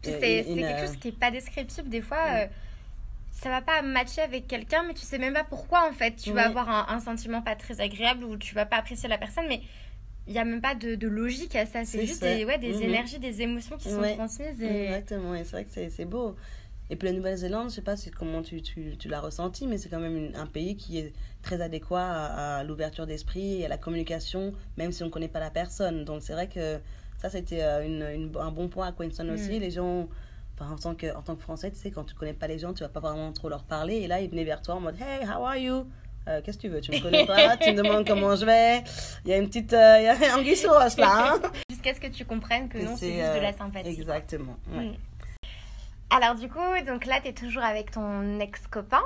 [0.01, 1.89] C'est quelque chose qui n'est pas descriptible.
[1.89, 2.47] Des fois,
[3.35, 6.15] ça va pas matcher avec quelqu'un, mais tu sais même pas pourquoi en fait.
[6.15, 9.45] Tu vas avoir un, sentiment pas très agréable ou tu vas pas apprécier la personne,
[9.49, 9.61] mais
[10.25, 11.83] il y a même pas de, de logique à ça.
[11.83, 12.83] C'est juste des, ouais, des mhm.
[12.83, 14.61] énergies, des émotions qui sont transmises.
[14.61, 14.85] Et...
[14.85, 16.37] Exactement, et c'est vrai que c'est beau.
[16.89, 19.89] Et puis la Nouvelle-Zélande, je sais pas comment tu, tu, tu l'as ressenti, mais c'est
[19.89, 24.53] quand même un pays qui est très adéquat à, l'ouverture d'esprit et à la communication,
[24.77, 26.05] même si on ne connaît pas la personne.
[26.05, 26.79] Donc c'est vrai que
[27.17, 29.57] ça, c'était euh, une, un bon point à Queenstown aussi.
[29.57, 29.59] Mm.
[29.59, 30.07] Les gens
[30.59, 32.73] en, tant que, en tant que Français, tu sais, quand tu connais pas les gens,
[32.73, 33.95] tu vas pas vraiment trop leur parler.
[33.95, 35.85] Et là, ils venaient vers toi en mode Hey, how are you?
[36.27, 36.81] Euh, qu'est-ce que tu veux?
[36.81, 37.57] Tu me connais pas?
[37.61, 38.83] Tu me demandes comment je vais?
[39.25, 39.73] Il y a une petite.
[39.73, 40.55] Euh, il y a un anguille
[40.97, 41.35] là.
[41.35, 43.89] Hein Jusqu'à ce que tu comprennes que, non, c'est juste de la euh, sympathie.
[43.89, 44.57] Exactement.
[44.67, 44.93] Mm.
[46.09, 49.03] Alors, du coup, donc là, tu es toujours avec ton ex-copain.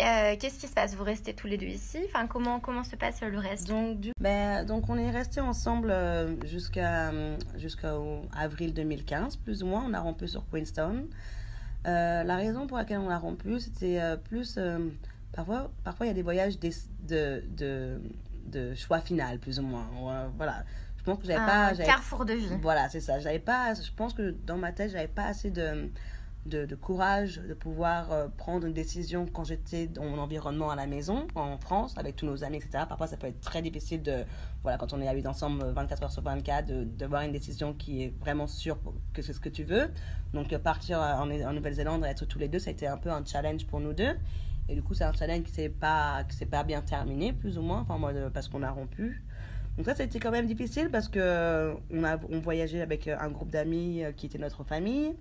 [0.00, 0.94] Euh, qu'est-ce qui se passe?
[0.94, 1.98] Vous restez tous les deux ici?
[2.06, 3.68] Enfin, comment, comment se passe le reste?
[3.68, 4.12] Donc, du...
[4.20, 7.12] ben, donc, on est restés ensemble euh, jusqu'à
[7.56, 7.94] jusqu'à
[8.36, 9.84] avril 2015, plus ou moins.
[9.88, 11.06] On a rompu sur Queenstown.
[11.86, 14.56] Euh, la raison pour laquelle on a rompu, c'était euh, plus.
[14.58, 14.78] euh,
[15.32, 16.70] parfois, parfois, il y a des voyages des-
[17.08, 18.00] de, de,
[18.46, 19.86] de choix final, plus ou moins.
[20.36, 20.64] Voilà.
[20.98, 21.72] Je pense que j'avais pas.
[21.74, 22.48] Carrefour de vie.
[22.60, 23.18] Voilà, c'est ça.
[23.20, 23.72] J'avais pas.
[23.74, 25.90] Je pense que dans ma tête, j'avais pas assez de,
[26.46, 30.86] de, courage de pouvoir euh, prendre une décision quand j'étais dans mon environnement à la
[30.86, 32.84] maison, en France, avec tous nos amis, etc.
[32.88, 34.24] Parfois, ça peut être très difficile de.
[34.62, 37.32] Voilà, quand on est habité ensemble euh, 24 heures sur 24, de, de voir une
[37.32, 38.78] décision qui est vraiment sûre
[39.12, 39.90] que c'est ce que tu veux.
[40.32, 42.86] Donc, euh, partir euh, en, en Nouvelle-Zélande et être tous les deux, ça a été
[42.86, 44.16] un peu un challenge pour nous deux.
[44.68, 47.62] Et du coup, c'est un challenge qui s'est pas, s'est pas bien terminé, plus ou
[47.62, 49.22] moins, enfin, moi, parce qu'on a rompu.
[49.76, 54.04] Donc ça, c'était quand même difficile parce euh, on, voyageait avec euh, un groupe d'amis
[54.04, 55.14] euh, qui était notre famille.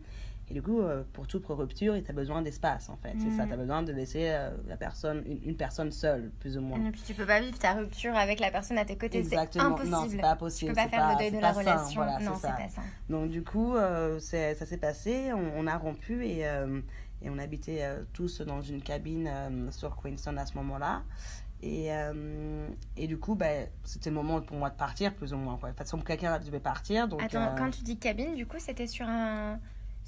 [0.49, 3.13] Et du coup, euh, pour toute rupture, tu as besoin d'espace, en fait.
[3.19, 3.47] C'est ça, Mhm.
[3.49, 6.83] tu as besoin de laisser euh, la personne, une, une personne seule, plus ou moins.
[6.85, 9.33] Et puis tu peux pas vivre ta rupture avec la personne à tes côtés, c'est
[9.33, 9.65] Exactement.
[9.75, 9.91] impossible.
[9.91, 10.71] Non, c'est pas Tu possible.
[10.71, 12.01] peux pas faire le deuil de la relation.
[12.03, 12.53] voilà, non, c'est ça.
[12.53, 12.81] pas ça.
[13.09, 16.81] Donc du coup, euh, ça s'est passé, on, on a rompu et, euh,
[17.21, 19.29] et on habitait euh, tous dans une cabine
[19.71, 21.03] sur Queenstown à ce moment-là.
[21.62, 25.38] Et, euh, et du coup, ben, c'était le moment pour moi de partir, plus ou
[25.38, 25.57] moins.
[25.57, 25.69] Quoi.
[25.69, 27.07] De toute façon, quelqu'un devait partir.
[27.09, 29.59] Donc, Attends, euh, quand tu dis cabine, du coup, c'était sur un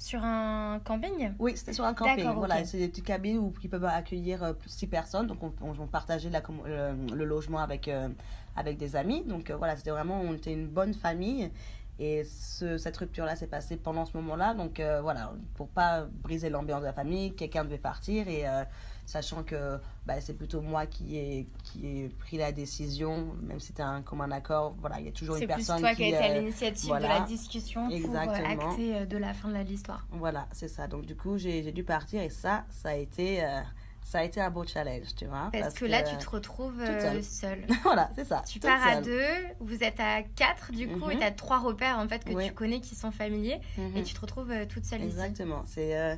[0.02, 1.32] sur un camping?
[1.38, 2.28] Oui, c'était sur un camping.
[2.34, 5.26] Voilà, c'est des petites cabines où, qui peuvent accueillir euh, six personnes.
[5.26, 8.08] Donc, on, on, partageait la, com- le, le logement avec, euh,
[8.56, 9.22] avec des amis.
[9.24, 11.50] Donc, euh, voilà, c'était vraiment, on était une bonne famille.
[11.98, 14.54] Et ce, cette rupture-là s'est passée pendant ce moment-là.
[14.54, 18.28] Donc, euh, voilà, pour pas briser l'ambiance de la famille, quelqu'un devait partir.
[18.28, 18.64] Et euh,
[19.06, 23.68] sachant que bah, c'est plutôt moi qui ai, qui ai pris la décision, même si
[23.68, 25.96] c'était un commun accord, voilà, il y a toujours C'est une plus personne toi qui
[25.96, 26.04] qui.
[26.04, 27.08] as été à euh, l'initiative voilà.
[27.08, 28.70] de la discussion pour euh, Exactement.
[28.70, 30.06] acter euh, de la fin de l'histoire.
[30.12, 30.86] Voilà, c'est ça.
[30.86, 33.60] Donc, du coup, j'ai dû partir et ça, ça a été, euh,
[34.04, 35.50] ça a été un beau challenge, tu vois.
[35.52, 37.64] Parce, que, là, tu te retrouves euh, seule.
[37.82, 38.42] voilà, c'est ça.
[38.48, 39.20] Tu pars à deux,
[39.60, 41.10] vous êtes à quatre du coup, Mhm.
[41.12, 43.96] et tu as trois repères en fait que tu connais qui sont familiers, Mhm.
[43.96, 45.10] et tu te retrouves euh, toute seule ici.
[45.10, 45.62] Exactement.
[45.66, 46.14] C'est, euh,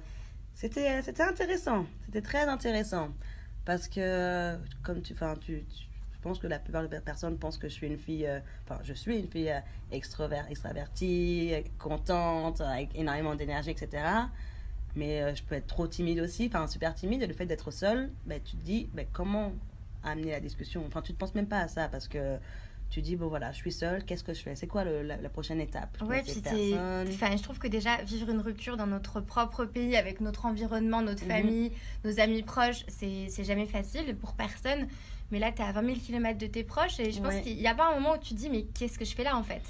[0.55, 1.87] c'était, euh, c'était intéressant.
[2.05, 3.11] C'était très intéressant.
[3.65, 5.65] Parce que, comme tu, tu, tu-
[6.13, 8.81] je pense que la plupart des personnes pensent que je suis une fille, euh, enfin,
[8.83, 9.61] je suis une fille euh,
[9.93, 14.31] extravertie, contente, avec énormément d'énergie, etc.
[14.97, 17.23] Mais je peux être trop timide aussi, enfin, super timide.
[17.23, 19.53] Et le fait d'être seule, ben, tu te dis, ben, comment
[20.05, 20.85] amener la discussion?
[20.87, 22.39] Enfin, tu ne penses même pas à ça parce que
[22.91, 24.55] tu dis, bon voilà, je suis seule, qu'est-ce que je fais?
[24.55, 25.99] C'est quoi le- la, la prochaine étape?
[25.99, 26.33] Connais puis
[27.37, 31.25] je trouve que déjà vivre une rupture dans notre propre pays, avec notre environnement, notre
[31.25, 31.29] Mhm.
[31.31, 31.73] famille,
[32.05, 34.87] nos amis proches, c'est c'est jamais facile pour personne.
[35.33, 37.41] Mais là, tu es à 20 000 km de tes proches et je pense Ouais.
[37.43, 39.25] qu'il n'y a pas un moment où tu te dis, mais qu'est-ce que je fais
[39.25, 39.63] là en fait?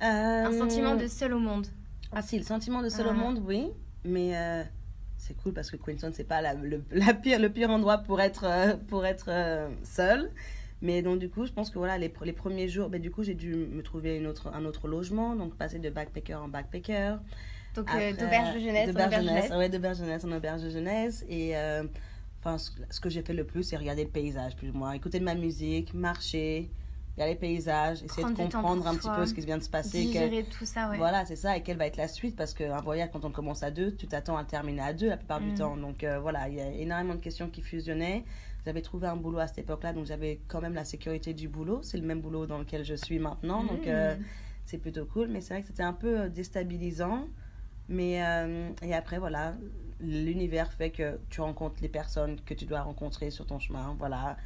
[0.00, 1.66] Un Euh, sentiment de seul au monde.
[2.12, 3.14] Ah si, le sentiment de seul au Ah.
[3.14, 3.68] monde, oui.
[4.04, 4.62] Mais euh,
[5.16, 8.20] c'est cool parce que Queenstown, c'est pas la, le, la pire, le pire endroit pour
[8.20, 9.30] être, euh, pour être
[9.84, 10.30] seul.
[10.80, 13.10] Mais donc, du coup, je pense que voilà, les, pr- les premiers jours, ben, du
[13.10, 15.34] coup, j'ai dû me trouver une autre, un autre logement.
[15.34, 17.16] Donc, passer de backpacker en backpacker.
[17.74, 21.24] Donc, euh, d'auberge de jeunesse en auberge jeunesse, d'auberge jeunesse en auberge de jeunesse.
[21.28, 21.82] Et euh,
[22.40, 24.92] enfin, ce, ce que j'ai fait le plus, c'est regarder le paysage, plus ou moins.
[24.92, 26.70] Écouter de ma musique, marcher,
[27.14, 29.70] regarder les paysages, essayer Prendre de comprendre un petit peu ce qui vient de se
[29.70, 30.08] passer.
[30.12, 30.96] quel- Digérer tout ça, ouais.
[30.96, 31.56] voilà, c'est ça.
[31.56, 32.36] Et quelle va être la suite?
[32.36, 35.16] Parce qu'un voyage, quand on commence à deux, tu t'attends à terminer à deux la
[35.16, 35.48] plupart Mm.
[35.50, 35.76] du temps.
[35.76, 38.24] Donc euh, voilà, il y a énormément de questions qui fusionnaient.
[38.64, 41.80] J'avais trouvé un boulot à cette époque-là, donc j'avais quand même la sécurité du boulot.
[41.82, 43.62] C'est le même boulot dans lequel je suis maintenant.
[43.64, 43.90] Donc Mm.
[43.90, 44.14] euh,
[44.66, 45.28] c'est plutôt cool.
[45.28, 47.28] Mais c'est vrai que c'était un peu euh, déstabilisant.
[47.88, 49.54] Mais euh, et après, voilà,
[50.00, 53.96] l'univers fait que tu rencontres les personnes que tu dois rencontrer sur ton chemin.
[53.98, 54.36] Voilà.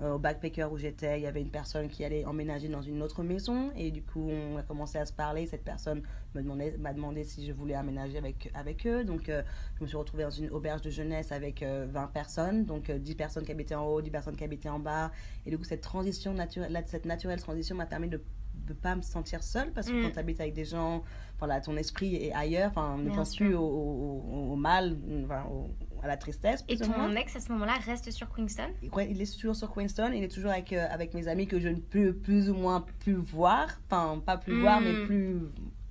[0.00, 3.02] Euh, au backpacker où j'étais, il y avait une personne qui allait emménager dans une
[3.02, 3.72] autre maison.
[3.76, 5.46] Et du coup, on a commencé à se parler.
[5.46, 6.02] Cette personne
[6.34, 9.02] me demandait, m'a demandé si je voulais aménager avec, avec eux.
[9.04, 9.42] Donc, euh,
[9.76, 12.64] je me suis retrouvée dans une auberge de jeunesse avec euh, 20 personnes.
[12.64, 15.10] Donc, euh, 10 personnes qui habitaient en haut, 10 personnes qui habitaient en bas.
[15.46, 18.22] Et du coup, cette transition naturelle, cette naturelle transition m'a permis de
[18.68, 19.72] ne pas me sentir seule.
[19.72, 20.02] Parce que Mm.
[20.02, 21.02] quand tu habites avec des gens,
[21.38, 22.70] voilà, ton esprit est ailleurs.
[22.70, 23.46] Enfin, ne pense sûr.
[23.46, 23.62] plus au,
[24.52, 25.70] au, mal, enfin, au-
[26.02, 26.64] à la tristesse.
[26.68, 27.08] Et moins.
[27.08, 28.70] ton ex, à ce moment-là, reste sur Queenstown?
[28.82, 31.68] Il est toujours sur Queenstown, il est toujours avec, euh, avec mes amis que je
[31.68, 33.66] ne peux plus ou moins plus voir.
[33.90, 35.38] Enfin, pas plus voir, mais plus.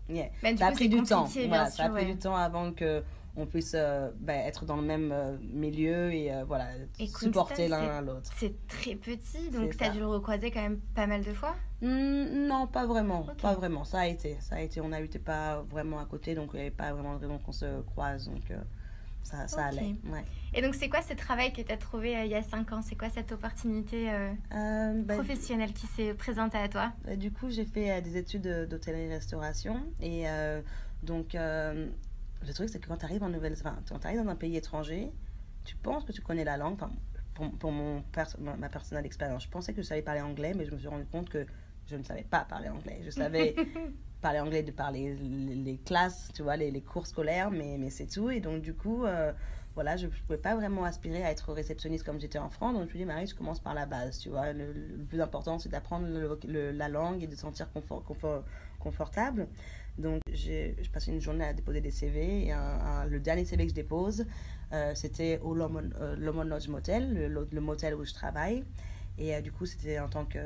[0.09, 0.27] Yeah.
[0.41, 1.25] Bah, du ça a pris du temps.
[1.25, 2.13] Voilà, bien ça a sûr, pris ouais.
[2.13, 3.03] du temps avant que
[3.39, 6.69] on puisse euh, ben, être dans le même euh, milieu et euh, voilà,
[6.99, 8.29] Et supporter l'un l'autre.
[8.35, 9.93] C'est très petit, donc tu as ça.
[9.93, 11.55] dû le recroiser quand même pas mal de fois?
[11.81, 13.27] Hmm, non, pas vraiment.
[13.41, 13.83] Pas vraiment.
[13.83, 14.37] Ça a été.
[14.41, 14.81] Ça a été.
[14.81, 17.51] On n'habitait pas vraiment à côté, donc il n'y avait pas vraiment de raison qu'on
[17.51, 18.25] se croise.
[18.25, 18.57] Donc euh,
[19.21, 19.95] ça, allait.
[20.11, 20.23] Ouais.
[20.55, 22.81] Et donc, c'est quoi ce travail que tu as trouvé il y a 5 ans?
[22.81, 24.09] C'est quoi cette opportunité
[24.49, 26.93] ben, professionnelle qui s'est présentée à toi?
[27.07, 29.83] Euh, Du coup, j'ai fait des études de- d'hôtellerie-restauration.
[30.01, 30.23] Et
[31.03, 31.35] donc,
[32.45, 34.35] le truc, c'est que quand tu arrives en nouvelle enfin, quand tu arrives dans un
[34.35, 35.11] pays étranger,
[35.65, 36.73] tu penses que tu connais la langue.
[36.73, 36.91] Enfin,
[37.33, 40.53] pour, pour mon pers- ma, ma personnelle expérience, je pensais que je savais parler anglais,
[40.55, 41.45] mais je me suis rendu compte que
[41.87, 43.01] je ne savais pas parler anglais.
[43.03, 43.55] Je savais
[44.21, 47.89] parler anglais de par les, les, classes, tu vois, les, les, cours scolaires, mais, mais
[47.89, 48.29] c'est tout.
[48.29, 49.31] Et donc, du coup, euh,
[49.75, 52.73] voilà, je ne pouvais pas vraiment aspirer à être réceptionniste comme j'étais en France.
[52.73, 54.51] Donc, je me suis dit, Marie, je commence par la base, tu vois.
[54.53, 54.73] Le,
[55.07, 56.07] plus important, c'est d'apprendre
[56.47, 58.43] la langue et de se sentir confort, confort,
[58.79, 59.47] confortable.
[59.97, 62.47] Donc, je passais une journée à déposer des CV.
[62.47, 62.53] Et
[63.09, 64.25] le dernier CV que je dépose,
[64.73, 68.63] euh, c'était au Lomon, euh, Lodge Motel, le, le, motel où je travaille.
[69.17, 70.39] Et euh, du coup, c'était en, tant que,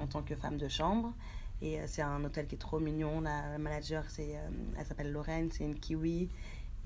[0.00, 1.14] en tant que femme de chambre.
[1.62, 3.20] Et c'est un hôtel qui est trop mignon.
[3.20, 4.34] La manager, c'est,
[4.78, 6.28] elle s'appelle Lorraine, c'est une kiwi.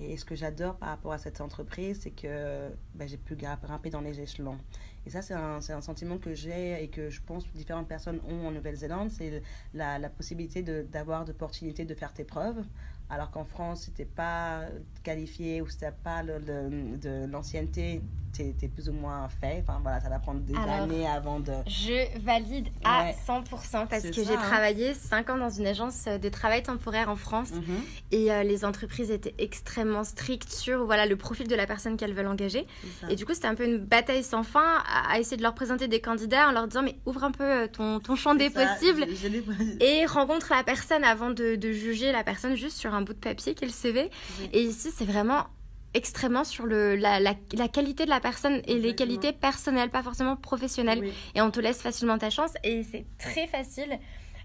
[0.00, 3.90] Et ce que j'adore par rapport à cette entreprise, c'est que ben, j'ai pu grimper
[3.90, 4.58] dans les échelons.
[5.06, 8.46] Et ça, c'est un, sentiment que j'ai et que je pense que différentes personnes ont
[8.46, 9.10] en Nouvelle-Zélande.
[9.10, 9.42] C'est
[9.74, 12.64] la, la, possibilité d'avoir d'opportunités de faire tes preuves.
[13.10, 14.62] Alors qu'en France, si tu n'es pas
[15.02, 18.00] qualifié ou si tu n'as pas le, de l'ancienneté,
[18.34, 19.62] tu es, plus ou moins fait.
[19.62, 21.52] Enfin voilà, ça va prendre des années avant de...
[21.66, 24.40] Je valide à 100% parce que j'ai hein.
[24.42, 27.62] travaillé 5 ans dans une agence de travail temporaire en France mhm.
[28.10, 32.14] et euh, les entreprises étaient extrêmement strictes sur voilà, le profil de la personne qu'elles
[32.14, 32.66] veulent engager.
[33.08, 35.88] Et du coup, c'était un peu une bataille sans fin à, essayer de leur présenter
[35.88, 39.06] des candidats en leur disant mais ouvre un peu euh, ton, ton champ des possibles
[39.80, 43.18] et rencontre la personne avant de, de juger la personne juste sur un bout de
[43.18, 44.10] papier qui est le CV.
[44.52, 45.46] Et ici, c'est vraiment
[45.94, 50.36] extrêmement sur le, la, la, qualité de la personne et les qualités personnelles, pas forcément
[50.36, 51.04] professionnelles.
[51.34, 52.50] Et on te laisse facilement ta chance.
[52.64, 53.98] Et c'est très facile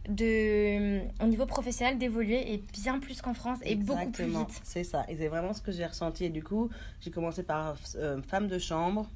[0.07, 4.62] de, au niveau professionnel d'évoluer et bien plus qu'en France et beaucoup plus vite.
[4.63, 5.05] C'est ça.
[5.09, 6.25] Et c'est vraiment ce que j'ai ressenti.
[6.25, 6.69] Et du coup,
[7.01, 9.09] j'ai commencé par euh, femme de chambre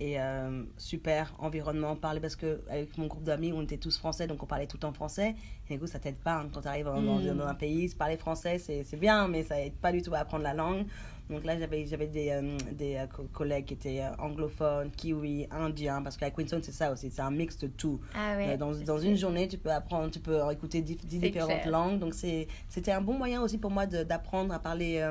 [0.00, 4.26] et euh, super environnement parler parce que avec mon groupe d'amis on était tous français
[4.26, 5.34] donc on parlait tout en français.
[5.68, 7.36] Et du coup ça t'aide pas hein, quand tu arrives dans, mm.
[7.36, 10.42] dans, un pays parler français c'est bien mais ça aide pas du tout à apprendre
[10.42, 10.86] la langue.
[11.28, 16.16] Donc là j'avais j'avais des, euh, des euh, collègues qui étaient anglophones kiwi indiens parce
[16.16, 18.00] qu'à Queenstown c'est ça aussi c'est un mix de tout.
[18.14, 21.98] Ah dans, dans une journée tu peux apprendre tu peux écouter dix, différentes langues.
[21.98, 25.06] Donc c'est c'était un bon moyen aussi pour moi d'apprendre à parler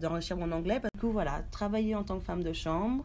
[0.00, 3.04] d'enrichir mon anglais parce que voilà travailler en tant que femme de chambre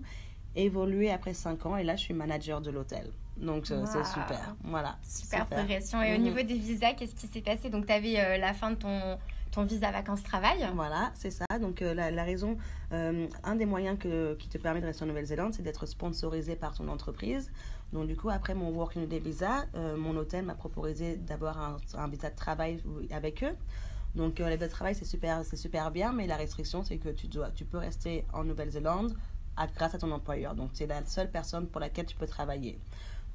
[0.55, 3.11] évolué après 5 ans et là je suis manager de l'hôtel.
[3.37, 4.55] Donc c'est super.
[4.63, 4.97] Voilà.
[5.03, 6.01] Super, progression.
[6.01, 6.23] Et au mhm.
[6.23, 7.69] niveau des visas, qu'est-ce qui s'est passé?
[7.69, 9.17] Donc tu avais euh, la fin de ton,
[9.51, 10.65] ton visa vacances-travail.
[10.73, 11.45] Voilà, c'est ça.
[11.59, 12.57] Donc euh, la, raison,
[12.93, 16.55] euh, un des moyens que, qui te permet de rester en Nouvelle-Zélande, c'est d'être sponsorisé
[16.55, 17.51] par ton entreprise.
[17.91, 19.65] Donc du coup, après mon Working Holiday Visa,
[19.97, 23.55] mon hôtel m'a proposé d'avoir un, un, visa de travail avec eux.
[24.15, 27.27] Donc le visa de travail, c'est super, super bien, mais la restriction, c'est que tu,
[27.27, 29.15] dois, tu peux rester en Nouvelle-Zélande
[29.75, 30.55] grâce à ton employeur.
[30.55, 32.79] Donc, c'est la seule personne pour laquelle tu peux travailler.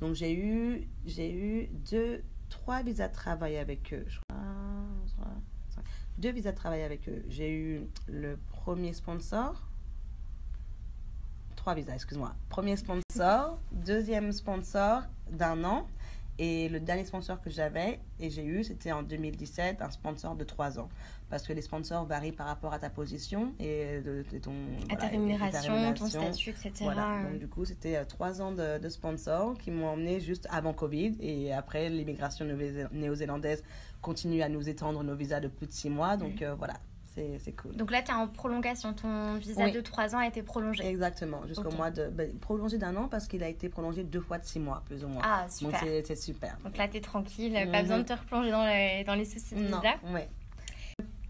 [0.00, 4.06] Donc, j'ai eu, j'ai eu deux, trois visas de travail avec eux.
[6.18, 7.24] deux visas de travail avec eux.
[7.28, 9.66] J'ai eu le premier sponsor.
[11.56, 12.35] Trois visas, excuse-moi.
[12.48, 15.87] Premier sponsor, deuxième sponsor d'un an.
[16.42, 20.44] Et le dernier sponsor que j'avais et j'ai eu, c'était en 2017, un sponsor de
[20.44, 20.88] trois ans
[21.29, 24.53] parce que les sponsors varient par rapport à ta position et de, ton
[24.90, 26.72] à ta, rémunération, ton statut, etc.
[26.81, 27.24] Voilà.
[27.24, 30.72] Donc du coup, c'était euh, trois ans de, de sponsors qui m'ont emmené juste avant
[30.72, 32.46] Covid et après l'immigration
[32.90, 33.62] néo-zélandaise
[34.00, 36.16] continue à nous étendre nos visas de plus de six mois.
[36.16, 36.74] Donc euh, voilà,
[37.14, 37.76] c'est cool.
[37.76, 38.92] Donc là, tu es en prolongation.
[38.94, 40.86] Ton visa de 3 ans a été prolongé.
[40.86, 42.08] Exactement, jusqu'au mois de.
[42.08, 45.04] Ben, prolongé d'un an parce qu'il a été prolongé deux fois de 6 mois, plus
[45.04, 45.22] ou moins.
[45.24, 45.80] Ah, super.
[45.80, 46.56] Donc c'est super.
[46.64, 47.82] Donc là, tu es tranquille, pas mhm.
[47.82, 49.94] besoin de te replonger dans les, dans les soucis de visa.
[50.12, 50.22] Oui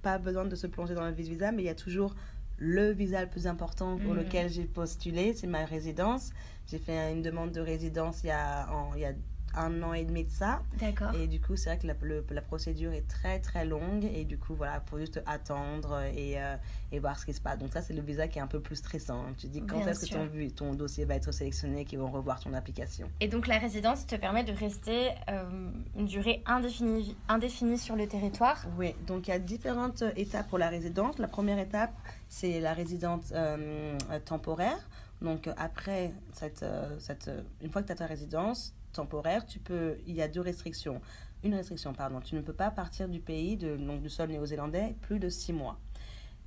[0.03, 2.15] pas besoin de se plonger dans le visa, mais il y a toujours
[2.59, 4.19] le visa le plus important pour mm.
[4.19, 6.31] lequel j'ai postulé, c'est ma résidence.
[6.67, 9.13] J'ai fait une demande de résidence il y a, il y a
[9.55, 10.63] un an et demi de ça.
[10.79, 11.15] D'accord.
[11.15, 11.95] Et du coup, c'est vrai que la,
[12.31, 16.41] la, procédure est très très longue et du coup, voilà, il faut juste attendre et,
[16.41, 16.57] euh,
[16.93, 17.59] et, voir ce qui se passe.
[17.59, 19.25] Donc ça, c'est le visa qui est un peu plus stressant.
[19.39, 22.53] Tu dis quand est-ce que ton, ton, dossier va être sélectionné, qu'ils vont revoir ton
[22.55, 23.11] application?
[23.21, 28.07] Et donc la résidence te permet de rester euh, une durée indéfinie, indéfinie sur le
[28.07, 28.65] territoire?
[28.79, 31.19] Oui, donc il y a différentes étapes pour la résidence.
[31.19, 31.93] La première étape,
[32.29, 34.79] c'est la résidence euh, temporaire.
[35.21, 36.65] Donc après, cette,
[36.99, 40.41] cette, une fois que tu as ta résidence, temporaire, tu peux, il y a deux
[40.41, 41.01] restrictions.
[41.43, 42.21] Une restriction, pardon.
[42.21, 45.53] Tu ne peux pas partir du pays, de, donc du sol néo-zélandais, plus de six
[45.53, 45.79] mois.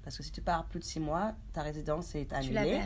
[0.04, 2.82] Parce que si tu pars plus de six mois, ta résidence est annulée.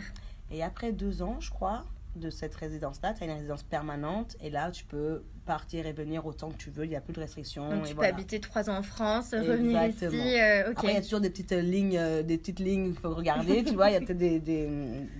[0.51, 1.85] Et après deux ans, je crois,
[2.17, 6.25] de cette résidence-là, tu as une résidence permanente et là, tu peux partir et venir
[6.25, 7.69] autant que tu veux, il n'y a plus de restrictions.
[7.69, 10.05] Donc, tu peux habiter trois ans en France, revenir ici.
[10.05, 12.99] Euh, Après, il y a toujours des petites euh, lignes, euh, des petites lignes qu'il
[12.99, 14.67] faut regarder, tu vois, il y a peut-être des, des,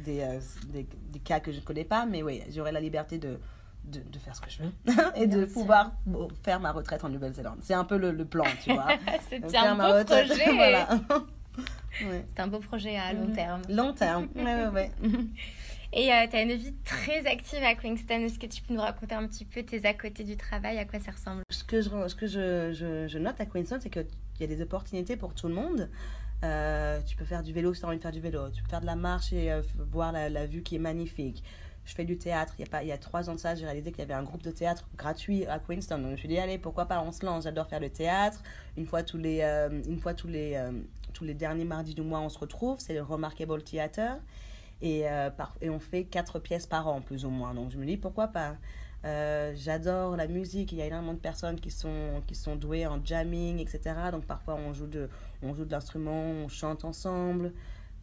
[0.03, 0.39] des,
[0.73, 3.39] des, cas que je ne connais pas, mais oui, j'aurai la liberté de
[3.87, 4.71] de, de, faire ce que je veux
[5.15, 5.91] et de pouvoir
[6.43, 7.59] faire ma retraite en Nouvelle-Zélande.
[7.61, 8.87] C'est un peu le, le, plan, tu vois.
[9.29, 10.53] C'est un beau projet.
[10.53, 10.89] voilà.
[12.27, 13.61] C'est un beau projet à long terme.
[13.69, 14.91] Long terme, ouais, ouais, ouais.
[15.93, 18.21] Et euh, tu as une vie très active à Queenstown.
[18.21, 20.85] Est-ce que tu peux nous raconter un petit peu tes à côté du travail, à
[20.85, 21.43] quoi ça ressemble?
[21.49, 24.05] Ce que je, ce que je, je, je note à Queenstown, c'est qu'il
[24.39, 25.89] y a des opportunités pour tout le monde.
[26.43, 28.49] Euh, tu peux faire du vélo si tu as envie de faire du vélo.
[28.51, 29.61] Tu peux faire de la marche et euh,
[29.91, 31.43] voir la, la, vue qui est magnifique.
[31.87, 32.53] Je fais du théâtre.
[32.59, 34.51] Il y a, trois ans de ça, j'ai réalisé qu'il y avait un groupe de
[34.51, 36.01] théâtre gratuit à Queenstown.
[36.01, 37.45] Donc je me suis dit, allez, pourquoi pas, on se lance.
[37.45, 38.43] J'adore faire le théâtre.
[38.75, 40.73] Une fois tous les, euh, une fois tous les, euh,
[41.13, 42.77] tous les derniers mardis du mois, on se retrouve.
[42.81, 44.19] C'est le Remarkable Theatre.
[44.81, 45.29] Et, euh,
[45.61, 47.53] et on fait quatre pièces par an, plus ou moins.
[47.53, 48.57] Donc je me dis, pourquoi pas
[49.55, 50.73] j'adore la musique.
[50.73, 53.95] Il y a énormément de personnes qui sont, qui sont douées en jamming, etc.
[54.11, 55.07] Donc parfois on joue de,
[55.41, 57.53] on joue de l'instrument, on chante ensemble.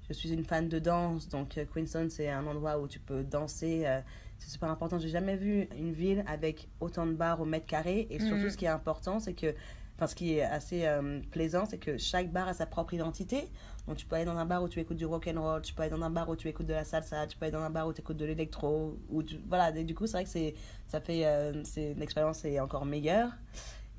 [0.09, 3.23] Je suis une fan de danse, donc euh, Queenstown c'est un endroit où tu peux
[3.25, 3.85] danser.
[3.87, 4.01] Euh,
[4.39, 4.99] c'est super important.
[4.99, 8.07] J'ai jamais vu une ville avec autant de bars au mètre carré.
[8.11, 8.51] Et surtout, Mhm.
[8.51, 9.55] ce qui est important, c'est que,
[9.97, 13.49] enfin, ce qui est assez euh, plaisant, c'est que chaque bar a sa propre identité.
[13.89, 15.73] Donc, tu peux aller dans un bar où tu écoutes du rock and roll, tu
[15.73, 17.63] peux aller dans un bar où tu écoutes de la salsa, tu peux aller dans
[17.63, 18.99] un bar où tu écoutes de l'électro.
[19.09, 19.75] Ou tu- voilà.
[19.75, 20.55] Et du coup, c'est vrai que c'est,
[20.89, 23.31] ça fait, euh, c'est l'expérience est encore meilleure.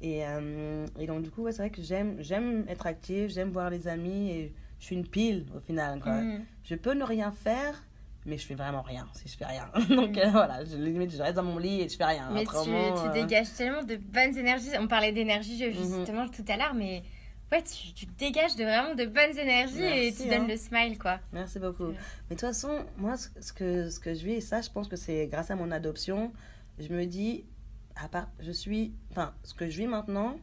[0.02, 3.50] Et, euh, et donc, du coup, ouais, c'est vrai que j'aime, j'aime être active, j'aime
[3.50, 4.54] voir les amis et
[4.86, 6.00] je suis une pile au final.
[6.00, 6.14] Quoi.
[6.22, 6.46] Mhm.
[6.64, 7.74] Je peux ne rien faire,
[8.28, 9.68] mais je fais vraiment rien si je fais rien.
[9.90, 12.30] Donc euh, voilà, je, limite, je reste dans mon lit et je fais rien.
[12.32, 14.70] Mais tu, tu euh, dégages tellement de bonnes énergies.
[14.80, 15.74] On parlait d'énergie Mhm.
[15.74, 17.02] justement tout à l'heure, mais
[17.52, 20.48] ouais, tu, tu dégages de vraiment de bonnes énergies et tu donnes hein.
[20.50, 21.20] le smile, quoi.
[21.34, 21.88] Merci beaucoup.
[21.88, 24.88] Mais de toute façon, moi, ce que, ce que je vis, et ça, je pense
[24.88, 26.32] que c'est grâce à mon adoption,
[26.78, 27.44] je me dis,
[27.96, 30.38] à part, je suis, enfin, ce que je vis maintenant,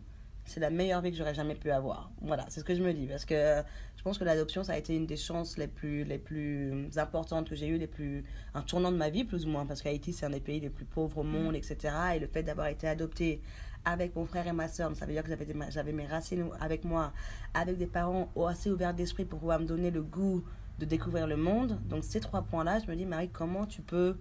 [0.44, 2.10] c'est la meilleure vie que j'aurais jamais pu avoir.
[2.20, 3.06] Voilà, c'est ce que je me dis.
[3.06, 3.62] Parce que
[4.02, 7.48] je pense que l'adoption, ça a été une des chances les plus, les plus importantes
[7.48, 9.64] que j'ai eues, les plus, un tournant de ma vie, plus ou moins.
[9.64, 11.76] Parce qu'Haïti, c'est un des pays les plus pauvres au monde, etc.
[12.16, 13.40] Et le fait d'avoir été adoptée
[13.84, 15.30] avec mon frère et ma soeur, ça veut dire que
[15.70, 17.12] j'avais mes racines avec moi,
[17.54, 20.42] avec des parents assez ouverts d'esprit pour pouvoir me donner le goût
[20.80, 21.78] de découvrir le monde.
[21.88, 24.18] Donc ces trois points-là, je me dis, Marie, comment tu peux...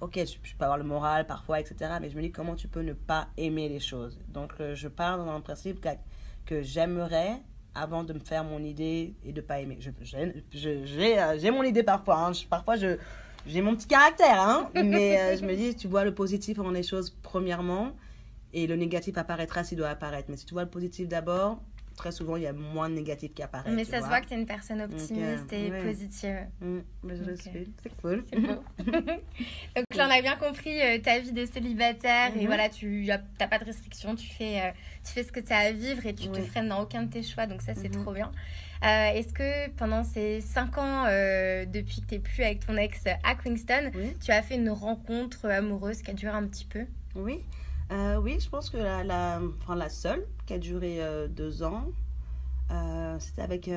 [0.00, 1.92] Ok, je, je peux avoir le moral parfois, etc.
[2.00, 4.18] Mais je me dis, comment tu peux ne pas aimer les choses?
[4.28, 5.90] Donc euh, je pars dans un principe que,
[6.46, 7.42] que j'aimerais
[7.74, 9.78] avant de me faire mon idée et de pas aimer.
[9.80, 9.90] Je,
[10.68, 12.26] euh, j'ai mon idée parfois.
[12.26, 12.32] hein.
[12.48, 12.96] Parfois, je,
[13.46, 14.40] j'ai mon petit caractère.
[14.40, 14.70] Hein.
[14.74, 17.92] Mais euh, je me dis, tu vois le positif avant les choses premièrement.
[18.52, 20.28] Et le négatif apparaîtra s'il doit apparaître.
[20.28, 21.62] Mais si tu vois le positif d'abord,
[22.00, 23.70] très souvent, il y a moins de négatif qui apparaît.
[23.70, 25.82] Mais ça se voit que tu es une personne optimiste et ouais.
[25.82, 26.46] positive.
[26.62, 27.40] Mm, mais je le Ok.
[27.40, 27.72] suis.
[27.82, 28.24] C'est cool.
[28.30, 28.64] C'est beau.
[29.76, 32.46] Donc là, on a bien compris euh, ta vie de célibataire et Mhm.
[32.46, 34.70] voilà, tu n'as pas de restrictions, tu fais, euh,
[35.04, 37.10] tu fais ce que tu as à vivre et tu te freines dans aucun de
[37.12, 38.02] tes choix, donc ça, c'est Mhm.
[38.02, 38.32] trop bien.
[38.82, 42.76] Euh, Est-ce que pendant ces 5 ans, euh, depuis que tu n'es plus avec ton
[42.78, 44.16] ex à Queenstown, Oui.
[44.24, 46.86] tu as fait une rencontre amoureuse qui a duré un petit peu?
[47.14, 47.44] Oui,
[47.90, 51.86] Euh, oui, je pense que la, seule qui a duré euh, deux ans,
[52.70, 53.68] euh, c'était avec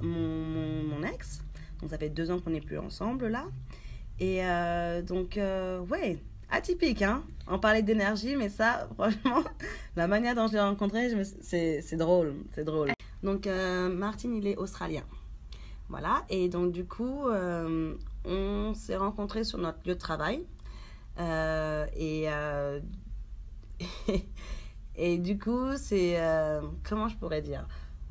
[0.00, 1.42] mon, ex.
[1.80, 3.46] Donc ça fait deux ans qu'on n'est plus ensemble là.
[4.20, 4.42] Et
[5.02, 6.18] donc, ouais,
[6.50, 7.24] atypique, hein.
[7.48, 9.42] On parlait d'énergie, mais ça, franchement,
[9.96, 12.92] la manière dont je l'ai rencontré, c'est drôle, c'est drôle.
[13.24, 15.02] Donc, euh, Martin, il est australien.
[15.88, 17.26] Voilà, et donc du coup,
[18.24, 20.46] on s'est rencontrés sur notre lieu de travail.
[21.18, 22.28] Et,
[24.96, 26.20] et du coup, c'est.
[26.20, 27.66] euh, comment je pourrais dire?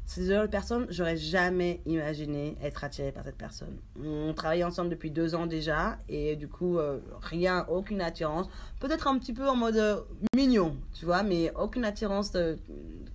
[0.05, 3.77] C'est une personne, j'aurais jamais imaginé être attirée par cette personne.
[4.03, 8.49] On travaille ensemble depuis deux ans déjà, et du coup, euh, rien, aucune attirance.
[8.81, 10.01] Peut-être un petit peu en mode euh,
[10.35, 12.57] mignon, tu vois, mais aucune attirance, de,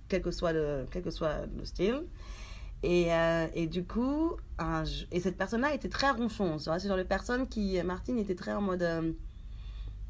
[0.07, 2.01] quel, que soit le, quel que soit le style.
[2.81, 3.09] Et,
[3.55, 4.37] et du coup,
[5.11, 6.57] et cette personne-là était très ronchon.
[6.59, 9.15] C'est genre de personne qui, Martine, était très en mode.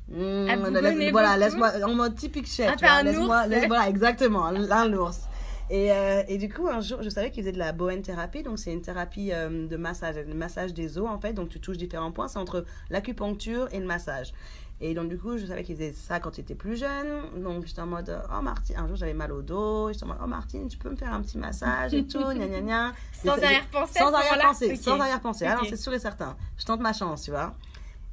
[0.09, 2.75] Bougonner laisse- voilà, laisse-moi, en mode typique chef.
[2.81, 5.21] Un laisse-moi- laisse- voilà, exactement, un, ours.
[5.69, 8.41] Et, euh, et du coup, un jour, je savais qu'il faisait de la Bowen thérapie.
[8.41, 11.33] Donc, c'est une thérapie euh, de massage, le massage des os, en fait.
[11.33, 12.29] Donc, tu touches différents points.
[12.29, 14.31] C'est entre l'acupuncture et le massage.
[14.79, 17.41] Et donc, du coup, je savais qu'il faisait ça quand il était plus jeune.
[17.43, 19.91] Donc, j'étais en mode, oh Martine, un jour, j'avais mal au dos.
[19.91, 22.47] J'étais en mode, oh Martine, tu peux me faire un petit massage et tout, gna
[22.47, 22.93] gna gna.
[23.11, 24.77] Sans arrière-pensée Sans arrière-pensée, Ok.
[24.77, 25.45] sans arrière-pensée.
[25.47, 25.67] Ah non, Ok.
[25.69, 26.37] c'est sûr et certain.
[26.57, 27.53] Je tente ma chance, tu vois.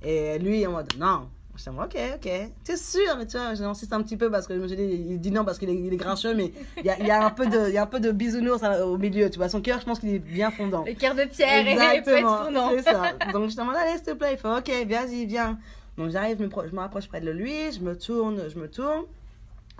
[0.02, 1.28] Et lui, en mode, non.
[1.68, 2.30] En mode, ok, ok.
[2.64, 4.82] T'es sûr Mais tu vois, j'insiste un petit peu parce que je me suis dit,
[5.10, 7.10] il dit non parce qu'il est, il est grincheux, mais il y a, il y,
[7.10, 9.38] a un peu de- il y a un peu de bisounours à- au milieu, tu
[9.38, 9.48] vois.
[9.48, 10.84] Son cœur, je pense qu'il est bien fondant.
[10.84, 12.70] Le cœur de pierre et peut être Exactement, fondant.
[12.70, 13.12] c'est ça.
[13.32, 15.58] Donc je demande, allez, s'il te plaît, il fait, ok, vas-y, viens.
[15.96, 18.68] Donc j'arrive, je me je me rapproche près de lui, je me tourne, je me
[18.68, 19.04] tourne.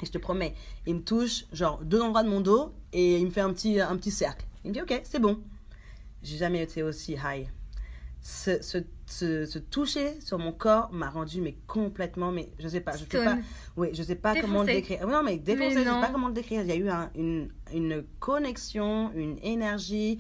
[0.03, 0.55] Et je te promets,
[0.87, 3.81] il me touche, genre, deux endroits de mon dos, et il me fait un petit,
[3.81, 4.45] un petit cercle.
[4.65, 5.39] Il me dit, ok, c'est bon.
[6.23, 7.47] J'ai jamais été aussi high.
[8.21, 12.81] Ce, ce, ce, ce toucher sur mon corps m'a rendu, mais complètement, mais je sais
[12.81, 13.39] pas, je sais pas,
[13.77, 15.07] oui, je sais pas comment le décrire.
[15.07, 16.63] Non, mais défoncé, je sais pas comment le décrire.
[16.63, 20.19] Il y a eu un- une, une connexion, une énergie.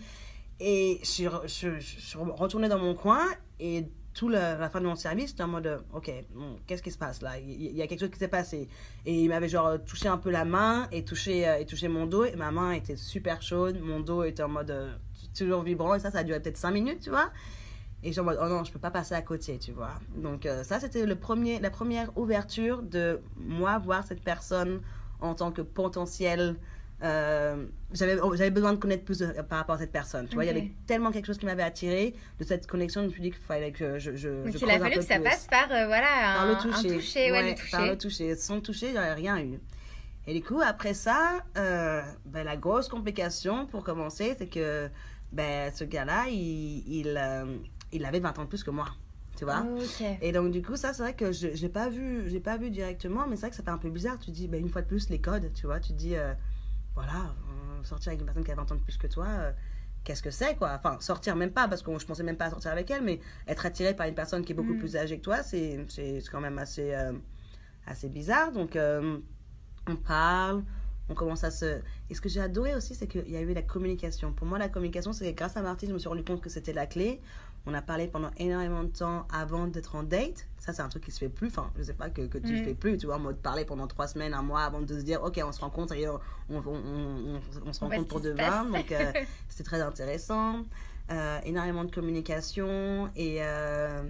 [0.60, 3.24] Et je suis, je, retournée dans mon coin.
[3.58, 6.12] Et tout la fin de mon service, j'étais en mode, ok,
[6.66, 7.38] qu'est-ce qui se passe là?
[7.38, 8.68] Il, y a quelque chose qui s'est passé.
[9.06, 12.24] Et il m'avait genre touché un peu la main et touché, et touché mon dos.
[12.24, 14.98] Et ma main était super chaude, mon dos était en mode
[15.36, 15.94] toujours vibrant.
[15.94, 17.30] Et ça, ça a duré peut-être 5 minutes, tu vois?
[18.04, 19.94] Et je en mode, oh non, je peux pas passer à côté, tu vois.
[20.14, 24.82] Donc ça, c'était le premier, la première ouverture de moi voir cette personne
[25.20, 26.56] en tant que potentiel
[27.02, 30.44] euh, j'avais j'avais besoin de connaître plus par rapport à cette personne tu vois.
[30.44, 33.20] Il y avait tellement quelque chose qui m'avait attiré de cette connexion je me suis
[33.20, 35.86] dit qu'il fallait que je je, Mais il a fallu que ça passe par euh,
[35.86, 37.70] voilà par le toucher, un toucher, ouais, le toucher.
[37.72, 38.36] par le toucher.
[38.36, 39.58] Sans toucher j'aurais rien eu.
[40.26, 44.88] Et du coup après ça euh, ben, la grosse complication pour commencer c'est que
[45.32, 47.18] ben ce gars là il il,
[47.94, 48.86] il avait 20 ans de plus que moi
[49.36, 49.64] tu vois
[50.20, 53.26] et donc du coup ça c'est vrai que je j'ai pas vu pas vu directement
[53.26, 54.86] mais c'est vrai que ça fait un peu bizarre tu dis ben, une fois de
[54.86, 56.14] plus les codes tu vois tu dis
[56.94, 57.34] voilà,
[57.82, 59.52] sortir avec une personne qui a 20 ans de plus que toi, euh,
[60.04, 60.72] qu'est-ce que c'est, quoi?
[60.74, 63.20] Enfin, sortir même pas, parce que je pensais même pas à sortir avec elle, mais
[63.48, 64.78] être attiré par une personne qui est beaucoup mm.
[64.78, 65.84] plus âgée que toi, c'est
[66.30, 67.12] quand même assez, euh,
[67.86, 68.52] assez bizarre.
[68.52, 69.18] Donc, euh,
[69.88, 70.62] on parle,
[71.08, 71.80] on commence à se...
[72.10, 74.32] Et ce que j'ai adoré aussi, c'est qu'il y a eu la communication.
[74.32, 76.72] Pour moi, la communication, c'est grâce à Martine, je me suis rendu compte que c'était
[76.72, 77.20] la clé.
[77.66, 80.46] On a parlé pendant énormément de temps avant d'être en date.
[80.58, 81.48] Ça, c'est un truc qui se fait plus.
[81.48, 82.64] Enfin, je sais pas que, que tu ne mm.
[82.64, 85.02] fais plus, tu vois, en mode parler pendant trois semaines, un mois avant de se
[85.02, 88.64] dire, OK, on se rencontre et on, on, on, on se rencontre pour de vin.
[88.66, 89.12] Donc, euh,
[89.48, 90.64] c'était très intéressant.
[91.10, 93.10] Euh, énormément de communication.
[93.16, 94.02] Et euh,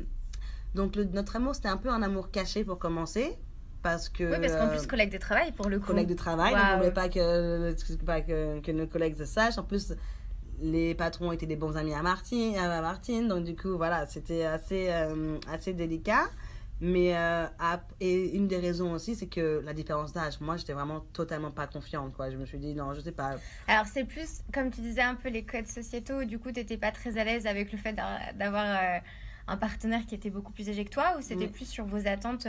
[0.74, 3.36] donc, le, notre amour, c'était un peu un amour caché pour commencer.
[3.82, 5.88] Parce que, oui, parce qu'en plus, collègue de travail, pour le coup.
[5.88, 7.74] Collègue de travail, on ne voulait pas, que,
[8.04, 9.58] pas que, que nos collègues se sachent.
[9.58, 9.92] En plus,
[10.60, 14.44] les patrons étaient des bons amis à Martine, à Martine donc du coup, voilà, c'était
[14.44, 16.24] assez, euh, assez délicat.
[16.80, 17.46] Mais euh,
[18.00, 20.40] et une des raisons aussi, c'est que la différence d'âge.
[20.40, 22.12] Moi, j'étais vraiment totalement pas confiante.
[22.12, 22.30] Quoi.
[22.30, 23.36] Je me suis dit, non, je sais pas.
[23.68, 26.24] Alors, c'est plus, comme tu disais, un peu les codes sociétaux.
[26.24, 28.98] Du coup, tu n'étais pas très à l'aise avec le fait d'avoir euh,
[29.46, 32.48] un partenaire qui était beaucoup plus âgé que toi Ou c'était plus sur vos attentes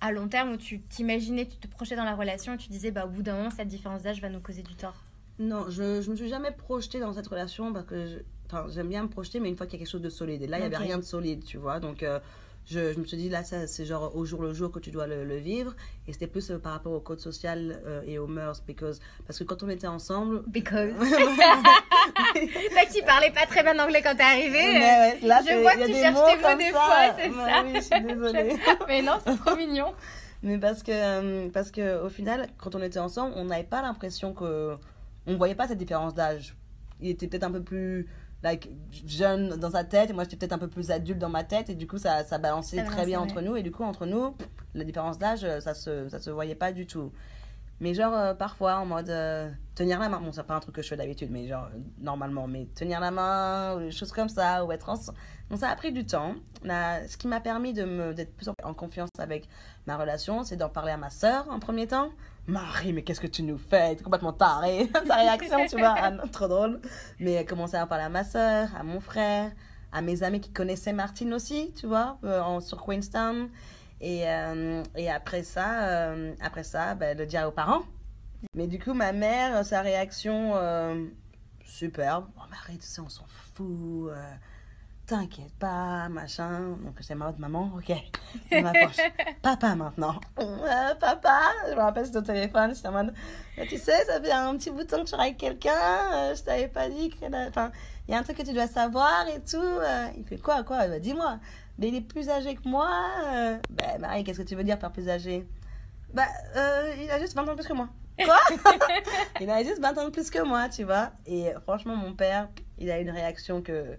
[0.00, 2.90] à long terme où tu t'imaginais, tu te projetais dans la relation et tu disais,
[2.90, 5.05] bah, au bout d'un moment, cette différence d'âge va nous causer du tort?
[5.38, 8.22] Non, je ne me suis jamais projetée dans cette relation parce que
[8.68, 10.42] j'aime bien me projeter, mais une fois qu'il y a quelque chose de solide.
[10.42, 11.78] Et là, il n'y avait rien de solide, tu vois.
[11.80, 12.18] Donc, euh,
[12.64, 15.06] je, je, me suis dit, là, c'est genre au jour le jour que tu dois
[15.06, 15.74] le, vivre.
[16.08, 18.62] Et c'était plus euh, par rapport au code social euh, et aux mœurs.
[18.66, 20.42] Because, parce que quand on était ensemble.
[20.46, 20.94] Because.
[20.98, 24.78] Toi qui parlais pas très bien anglais quand t'es arrivé.
[24.78, 27.62] Mais là, je vois que tu cherches tes mots des fois, c'est ça.
[27.64, 28.56] Oui, je suis désolée.
[28.88, 29.92] mais non, c'est trop mignon.
[30.42, 34.32] Mais parce que, parce que au final, quand on était ensemble, on n'avait pas l'impression
[34.32, 34.76] que
[35.26, 36.56] on voyait pas cette différence d'âge.
[37.00, 38.06] Il était peut-être un peu plus
[38.42, 38.70] like,
[39.06, 41.70] jeune dans sa tête et moi j'étais peut-être un peu plus adulte dans ma tête
[41.70, 43.56] et du coup ça, ça balançait très bien entre nous.
[43.56, 44.34] Et du coup entre nous
[44.74, 47.12] la différence d'âge ça se ça se voyait pas du tout.
[47.78, 50.76] Mais genre euh, parfois en mode euh, tenir la main bon c'est pas un truc
[50.76, 51.68] que je fais d'habitude mais genre
[51.98, 55.18] normalement mais tenir la main ou des choses comme ça ou être ensemble.
[55.50, 56.34] Donc ça a pris du temps.
[56.64, 59.48] Ce qui m'a permis de me d'être plus en confiance avec
[59.86, 62.10] ma relation c'est d'en parler à ma sœur en premier temps
[62.46, 63.96] Marie, mais qu'est-ce que tu nous fais?
[63.96, 64.88] T'es complètement tarée.
[65.06, 66.80] Sa réaction, tu vois, ah, trop drôle.
[67.18, 69.50] Mais elle commençait à parler à ma soeur, à mon frère,
[69.92, 73.48] à mes amis qui connaissaient Martine aussi, tu vois, euh, en, sur Queenstown.
[74.00, 77.82] Et, euh, et après ça, euh, après ça ben, le dire aux parents.
[78.54, 80.52] Mais du coup, ma mère, sa réaction,
[81.64, 82.26] superbe.
[82.36, 84.10] Oh, Marie, tu sais, on s'en fout
[85.06, 86.76] t'inquiète pas, machin.
[86.84, 87.94] Donc j'étais mode maman, ok,
[88.50, 88.96] je m'approche.
[89.42, 90.20] papa maintenant.
[90.38, 93.14] Euh, papa, je me rappelle, c'était au téléphone, j'étais en mode,
[93.68, 96.88] tu sais, ça fait un petit bouton que tu avec quelqu'un, euh, je t'avais pas
[96.88, 97.48] dit que.
[97.48, 97.70] Enfin,
[98.08, 99.56] il y a un truc que tu dois savoir et tout.
[99.56, 100.08] Euh.
[100.16, 101.38] il fait quoi, quoi bah, Dis-moi.
[101.78, 102.88] Mais il est plus âgé que moi.
[103.70, 105.46] Ben, Marie, qu'est-ce que tu veux dire par plus âgé?
[106.14, 106.26] Bah,
[106.98, 107.88] il a juste 20 ans de plus que moi.
[108.24, 108.38] Quoi?
[109.42, 111.10] Il a juste 20 ans de plus que moi, tu vois.
[111.26, 112.48] Et franchement, mon père,
[112.78, 113.98] il a une réaction que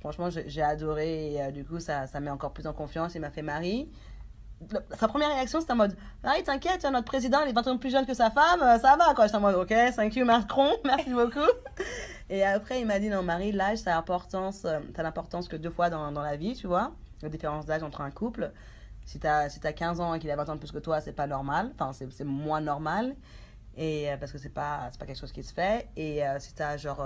[0.00, 3.14] Franchement, j'ai adoré et euh, du coup, ça, ça met encore plus en confiance.
[3.14, 3.90] Il m'a fait Marie.
[4.98, 7.90] Sa première réaction, c'était en mode Marie, t'inquiète, notre président, il est 20 ans plus
[7.90, 9.26] jeune que sa femme, euh, ça va quoi.
[9.26, 11.48] J'étais en mode Ok, thank you Macron, merci beaucoup.
[12.28, 14.80] et après, il m'a dit Non, Marie, l'âge, ça a l'importance, euh,
[15.48, 16.92] que deux fois dans, dans la vie, tu vois.
[17.22, 18.50] La différence d'âge entre un couple.
[19.04, 21.00] Si t'as si as 15 ans et qu'il a 20 ans de plus que toi,
[21.00, 21.70] c'est pas normal.
[21.74, 23.14] Enfin, c'est moins normal
[23.78, 25.88] et euh, parce que c'est pas pas quelque chose qui se fait.
[25.96, 27.02] Et euh, si tu as genre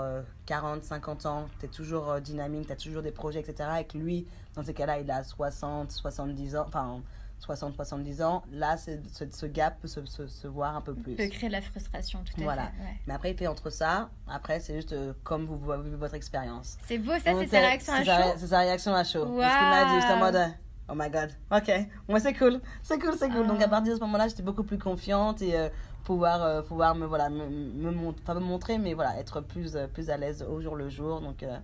[0.47, 3.83] 40 euh, 50 ans tu es toujours dynamique tu as toujours des projets etc et
[3.85, 7.01] que lui dans ces cas-là il a 60 70 ans enfin
[7.39, 8.91] 60 70 ans là ce,
[9.31, 11.15] ce gap peut se, se, voir un peu plus.
[11.15, 12.63] peut créer de la frustration tout à voilà.
[12.63, 12.71] fait
[13.05, 16.77] mais après il fait entre ça après c'est juste comme vous vivez votre expérience.
[16.87, 18.33] C'est beau ça c'est sa réaction à chaud.
[18.37, 19.25] c'est sa réaction à chaud.
[19.37, 20.53] Parce qu'il m'a dit juste en mode
[20.89, 21.71] Oh my god, ok,
[22.09, 23.47] moi c'est cool, c'est cool, c'est cool.
[23.47, 23.69] Donc à ah.
[23.69, 25.69] partir de ce moment-là, j'étais beaucoup plus confiante et euh,
[26.03, 30.43] pouvoir me, voilà, me, me, me, montrer, mais voilà, être plus, euh, plus à l'aise
[30.43, 31.21] au jour le jour.
[31.21, 31.57] Donc, euh,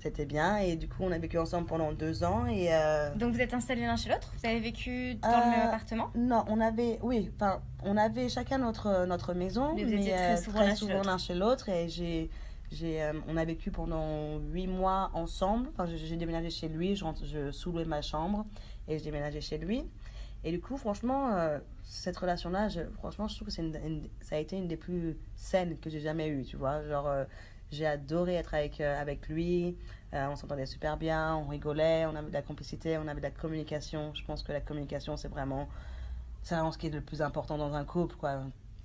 [0.00, 0.58] c'était bien.
[0.58, 2.46] Et du coup, on a vécu ensemble pendant deux ans.
[2.46, 4.32] Et, euh, Donc vous êtes installés l'un chez l'autre?
[4.38, 6.10] Vous avez vécu dans le même Euh, appartement?
[6.14, 10.70] Non, on avait, oui, enfin, on avait chacun notre, notre maison, Mais vous étiez très
[10.70, 11.68] euh, souvent l'un chez l'autre.
[11.68, 12.30] Et j'ai,
[12.70, 15.68] j'ai, euh, on a vécu pendant huit mois ensemble.
[15.72, 18.44] Enfin, j'ai j'ai déménagé chez lui, je, je sous-louais ma chambre
[18.86, 19.84] et je déménageais chez lui.
[20.44, 22.68] Et du coup, franchement, euh, cette relation-là,
[22.98, 25.90] franchement, je trouve que c'est une, une- ça a été une des plus saines que
[25.90, 26.82] j'ai jamais eues, tu vois.
[26.86, 27.24] Genre, euh,
[27.70, 29.76] j'ai adoré être avec, euh, avec lui.
[30.12, 33.30] On s'entendait super bien, on rigolait, on avait de la complicité, on avait de la
[33.30, 34.12] communication.
[34.14, 35.68] Je pense que la communication, c'est vraiment,
[36.42, 38.40] c'est vraiment ce qui est le plus important dans un couple, quoi.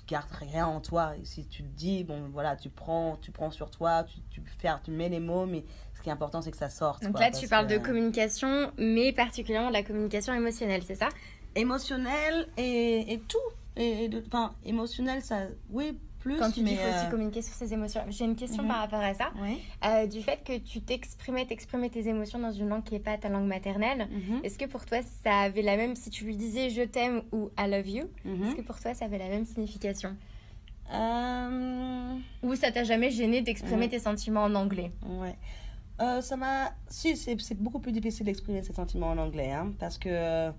[0.06, 1.14] Garde rien en toi.
[1.16, 4.42] Et si tu te dis, bon, voilà, tu prends, tu prends sur toi, tu, tu,
[4.58, 7.04] fais, tu mets les mots, mais ce qui est important, c'est que ça sorte.
[7.04, 10.96] Donc quoi, là, tu parles que- de communication, mais particulièrement de la communication émotionnelle, c'est
[10.96, 11.08] ça?
[11.56, 13.38] Émotionnel et, et tout.
[13.78, 15.40] Et, enfin, émotionnel, ça,
[15.72, 16.38] oui, plus.
[16.38, 18.02] Quand tu dis mais, qu'il faut aussi euh, communiquer sur ses émotions.
[18.10, 19.32] J'ai une question par rapport à ça.
[19.42, 19.60] Oui.
[19.86, 23.18] Euh, du fait que tu t'exprimais, t'exprimais tes émotions dans une langue qui n'est pas
[23.18, 24.40] ta langue maternelle, Mhm.
[24.44, 27.50] est-ce que pour toi ça avait la même, si tu lui disais je t'aime ou
[27.60, 28.44] I love you, Mhm.
[28.46, 30.16] est-ce que pour toi ça avait la même signification?
[30.94, 34.92] Euh, Ou ça t'a jamais gêné d'exprimer tes sentiments en anglais?
[35.08, 35.36] Ouais.
[36.22, 36.74] Ça m'a.
[36.88, 40.52] Si, c'est c'est beaucoup plus difficile d'exprimer ses sentiments en anglais, hein, parce que.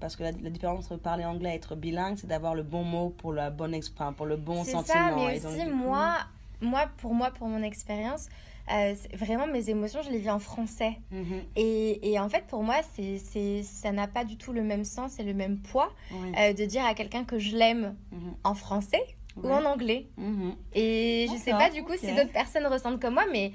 [0.00, 2.84] Parce que la, la différence entre parler anglais et être bilingue, c'est d'avoir le bon
[2.84, 4.84] mot pour, la bonne enfin, pour le bon C'est sentiment.
[5.08, 6.16] ça, mais Et donc, aussi coup- moi,
[6.60, 8.28] moi, pour moi, pour mon expérience,
[8.72, 10.98] euh, c'est- vraiment mes émotions, je les vis en français.
[11.10, 14.62] Mhm, Et, et en fait, pour moi, c'est, c'est, ça n'a pas du tout le
[14.62, 17.94] même sens et le même poids oui, euh, de dire à quelqu'un que je l'aime
[18.12, 19.02] mhm, en français
[19.36, 20.08] ou en anglais.
[20.16, 20.54] mhm.
[20.74, 23.52] Et je sais D'accord, pas du coup si d'autres personnes ressentent comme moi, mais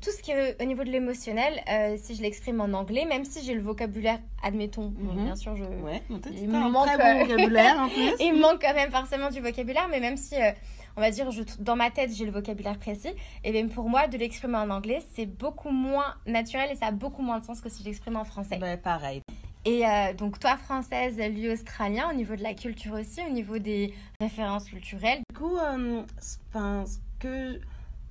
[0.00, 3.24] tout ce qui est au niveau de l'émotionnel, euh, si je l'exprime en anglais, même
[3.24, 5.24] si j'ai le vocabulaire, admettons, Mhm.
[5.24, 5.64] bien sûr, je...
[5.64, 8.12] Ouais, Il un manque, très euh, bon vocabulaire en plus.
[8.20, 10.50] Il me manque quand même forcément du vocabulaire, mais même si, euh,
[10.96, 13.10] on va dire, je, dans ma tête, j'ai le vocabulaire précis,
[13.44, 16.90] et bien pour moi, de l'exprimer en anglais, c'est beaucoup moins naturel et ça a
[16.92, 18.58] beaucoup moins de sens que si je l'exprime en français.
[18.58, 19.22] Ben, pareil.
[19.64, 23.58] Et euh, donc, toi, française, lui, australien, au niveau de la culture aussi, au niveau
[23.58, 25.20] des références culturelles.
[25.32, 26.02] Du coup, euh,
[26.50, 27.60] enfin, ce que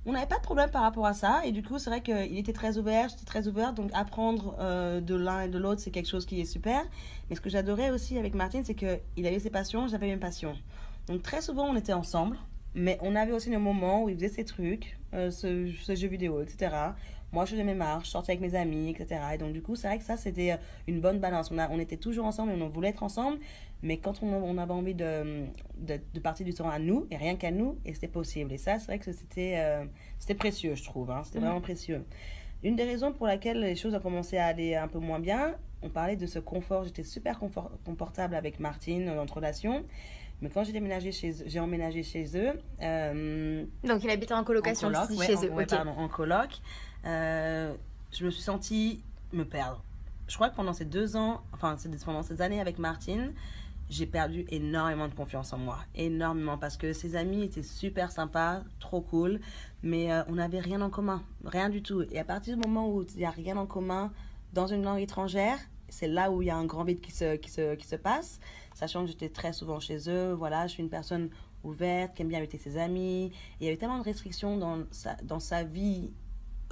[0.04, 1.42] on n'avait pas de problème par rapport à ça.
[1.44, 3.74] Et du coup, c'est vrai qu'il était très ouvert, j'étais très ouverte.
[3.74, 6.82] Donc, apprendre euh, de l'un et de l'autre, c'est quelque chose qui est super.
[7.30, 10.54] Mais ce que j'adorais aussi avec Martine, c'est qu'il avait ses passions, j'avais mes passions.
[11.06, 12.36] Donc, très souvent, on était ensemble.
[12.74, 16.08] Mais on avait aussi des moments où il faisait ses trucs, euh, ce, ce jeu
[16.08, 16.74] vidéo, etc.
[17.32, 19.20] Moi, je faisais mes marches, je sortais avec mes amis, etc.
[19.34, 20.56] Et donc, du coup, c'est vrai que ça, c'était euh,
[20.86, 21.50] une bonne balance.
[21.50, 23.38] On, a, on était toujours ensemble et on voulait être ensemble.
[23.82, 25.46] Mais quand on, on avait envie de,
[25.78, 28.52] de, de partir du temps à nous, et rien qu'à nous, et c'était possible.
[28.52, 29.84] Et ça, c'est vrai que c'était euh,
[30.18, 31.10] c'était précieux, je trouve.
[31.10, 31.22] hein.
[31.24, 31.44] C'était Mhm.
[31.46, 32.04] vraiment précieux.
[32.62, 35.56] Une des raisons pour laquelle les choses ont commencé à aller un peu moins bien,
[35.82, 36.84] on parlait de ce confort.
[36.84, 39.82] J'étais super confort, confortable avec Martine dans notre relation.
[40.42, 44.88] Mais quand j'ai déménagé chez j'ai emménagé chez eux, euh, Donc, il habitait en colocation
[44.88, 45.50] en coloc, ouais, chez en, eux.
[45.50, 45.70] ouais, ok.
[45.70, 46.60] pardon, en coloc,
[47.06, 47.72] euh,
[48.12, 49.82] je me suis sentie me perdre.
[50.26, 53.32] Je crois que pendant ces deux ans, enfin pendant ces années avec Martine,
[53.88, 55.78] j'ai perdu énormément de confiance en moi.
[55.94, 59.40] Énormément, parce que ses amis étaient super sympas, trop cool,
[59.82, 62.02] mais euh, on n'avait rien en commun, rien du tout.
[62.10, 64.10] Et à partir du moment où il n'y a rien en commun
[64.54, 65.58] dans une langue étrangère,
[65.92, 67.96] c'est là où il y a un grand vide qui se, qui se, qui se
[67.96, 68.40] passe,
[68.74, 70.32] sachant que j'étais très souvent chez eux.
[70.32, 71.28] Voilà, je suis une personne
[71.64, 73.26] ouverte, qui aime bien inviter ses amis.
[73.26, 76.10] Et il y avait tellement de restrictions dans sa, dans sa vie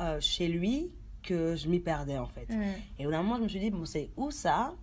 [0.00, 0.90] euh, chez lui
[1.22, 2.48] que je m'y perdais en fait.
[2.48, 2.62] Mm.
[2.98, 4.74] Et au moment, je me suis dit, bon, c'est où ça,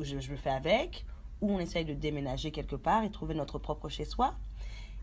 [0.00, 1.06] je, je le fais avec,
[1.40, 4.34] ou on essaye de déménager quelque part et trouver notre propre chez-soi.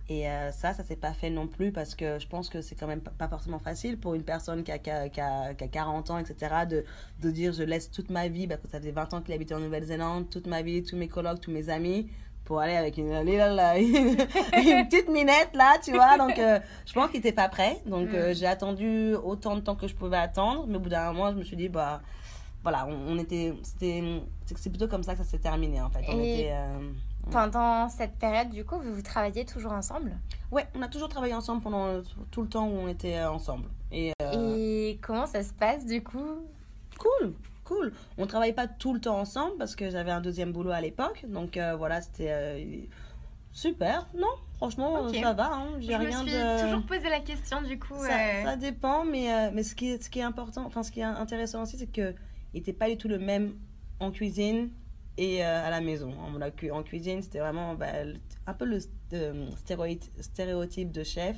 [0.10, 2.76] Et euh, ça, ça s'est pas fait non plus parce que je pense que c'est
[2.76, 5.64] quand même pas- forcément facile pour une personne qui a, qui a, qui a- qui
[5.66, 6.86] a 40 ans, etc., de,
[7.22, 9.54] de dire je laisse toute ma vie, parce que ça faisait 20 ans qu'il habitait
[9.56, 12.10] en Nouvelle-Zélande, toute ma vie, tous mes colocs, tous mes amis,
[12.46, 16.18] pour aller avec une, une petite minette là, tu vois.
[16.18, 17.82] Donc, euh, je pense qu'il était pas prêt.
[17.86, 20.66] Donc, euh, j'ai attendu autant de temps que je pouvais attendre.
[20.68, 22.02] Mais au bout d'un moment, je me suis dit, bah,
[22.64, 23.54] voilà, on, on était.
[23.64, 24.02] C'était
[24.46, 26.06] c'est c'est plutôt comme ça que ça s'est terminé en fait.
[26.08, 26.54] On Et- était.
[27.32, 30.18] Pendant cette période, du coup, vous, vous travailliez toujours ensemble?
[30.52, 32.02] Ouais, on a toujours travaillé ensemble pendant euh,
[32.32, 33.66] tout le temps où on était euh, ensemble.
[33.92, 36.40] Et euh, Et comment ça se passe, du coup?
[36.98, 37.34] Cool,
[37.66, 37.94] cool.
[38.18, 41.26] On travaillait pas tout le temps ensemble parce que j'avais un deuxième boulot à l'époque.
[41.28, 42.64] Donc euh, voilà, c'était euh,
[43.52, 44.08] super.
[44.18, 45.52] Non, franchement, ça va.
[45.54, 45.68] Hein.
[45.80, 46.64] J'ai Je me rien suis de.
[46.64, 47.94] toujours posé la question, du coup.
[48.00, 51.02] Ça, ça dépend, mais, mais ce, qui est, ce qui est important, enfin ce qui
[51.02, 52.16] est intéressant aussi, c'est qu'il
[52.54, 53.54] n'était pas du tout le même
[54.00, 54.70] en cuisine
[55.18, 56.14] et euh, à la maison.
[56.72, 57.88] En, cuisine, c'était vraiment bah,
[58.46, 58.80] un peu le
[59.14, 59.50] euh,
[60.20, 61.38] stéréotype de chef.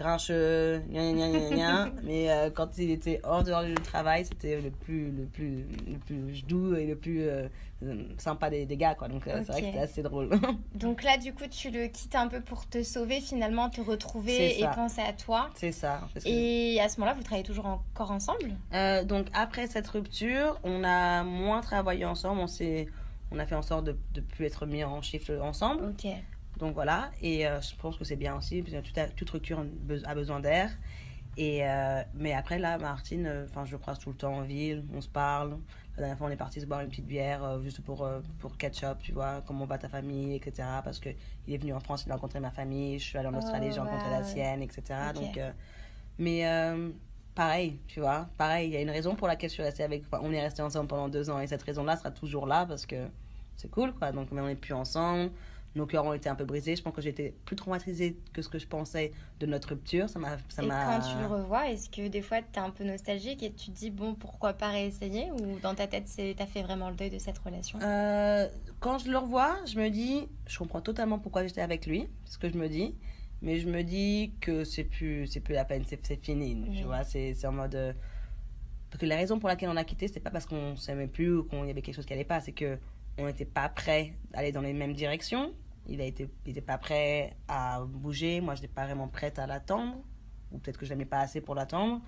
[0.00, 4.58] Grincheux, gna, gna, gna, gna, mais euh, quand il était hors dehors du travail, c'était
[4.58, 7.48] le plus, le, plus, le plus doux et le plus euh,
[8.16, 9.08] sympa des, des, gars, quoi.
[9.08, 10.30] Donc c'est vrai que c'était assez drôle.
[10.74, 14.58] Donc là, du coup, tu le quittes un peu pour te sauver, finalement, te retrouver
[14.58, 15.50] et penser à toi.
[15.54, 16.00] C'est ça.
[16.24, 18.56] Et à ce moment-là, vous travaillez toujours encore ensemble?
[19.06, 22.88] Donc après cette rupture, on a moins travaillé ensemble, on s'est...
[23.32, 25.84] On a fait en sorte de ne plus être mis en chiffre ensemble.
[25.84, 26.10] Ok.
[26.60, 29.64] Donc voilà, et euh, je pense que c'est bien aussi, parce que toute, toute rupture
[30.04, 30.70] a besoin d'air.
[31.38, 34.42] Et euh, mais après, là, Martine, euh, enfin je le croise tout le temps en
[34.42, 35.56] ville, on se parle.
[35.96, 38.08] La dernière fois, on est parti se boire une petite bière juste pour,
[38.38, 40.68] pour catch up, tu vois, comment va ta famille, etc.
[40.84, 41.14] Parce qu'il
[41.48, 43.74] est venu en France, il a rencontré ma famille, je suis allée en Australie, oh,
[43.74, 44.82] j'ai rencontré la sienne, etc.
[45.14, 45.38] Donc,
[46.18, 46.44] mais
[47.34, 50.04] pareil, tu vois, pareil, il y a une raison pour laquelle je suis restée avec.
[50.12, 53.08] on est resté ensemble pendant deux ans et cette raison-là sera toujours là parce que
[53.56, 54.10] c'est cool, quoi.
[54.12, 55.30] Donc, mais on n'est plus ensemble
[55.76, 56.74] nos cœurs ont été un peu brisés.
[56.74, 60.08] Je pense que j'étais plus traumatisée que ce que je pensais de notre rupture.
[60.08, 62.70] Ça m'a, ça et quand tu le revois, est-ce que des fois tu es un
[62.70, 65.30] peu nostalgique et tu te dis, bon, pourquoi pas réessayer?
[65.30, 67.78] Ou dans ta tête, tu as fait vraiment le deuil de cette relation?
[67.82, 68.48] Euh,
[68.80, 72.38] Quand je le revois, je me dis, je comprends totalement pourquoi j'étais avec lui, ce
[72.38, 72.94] que je me dis.
[73.42, 76.62] Mais je me dis que c'est plus, c'est plus la peine, c'est, fini.
[76.76, 77.74] Tu vois, c'est, c'est en mode.
[77.74, 77.92] Euh,
[78.90, 81.36] parce que la raison pour laquelle on a quitté, c'est pas parce qu'on s'aimait plus
[81.36, 82.76] ou qu'il y avait quelque chose qui allait pas, c'est que
[83.20, 85.52] on n'était pas prêt d'aller dans les mêmes directions.
[85.86, 88.40] Il n'était pas prêt à bouger.
[88.40, 89.96] Moi, je n'étais pas vraiment prête à l'attendre.
[90.52, 92.00] Ou peut-être que je l'aimais pas assez pour l'attendre.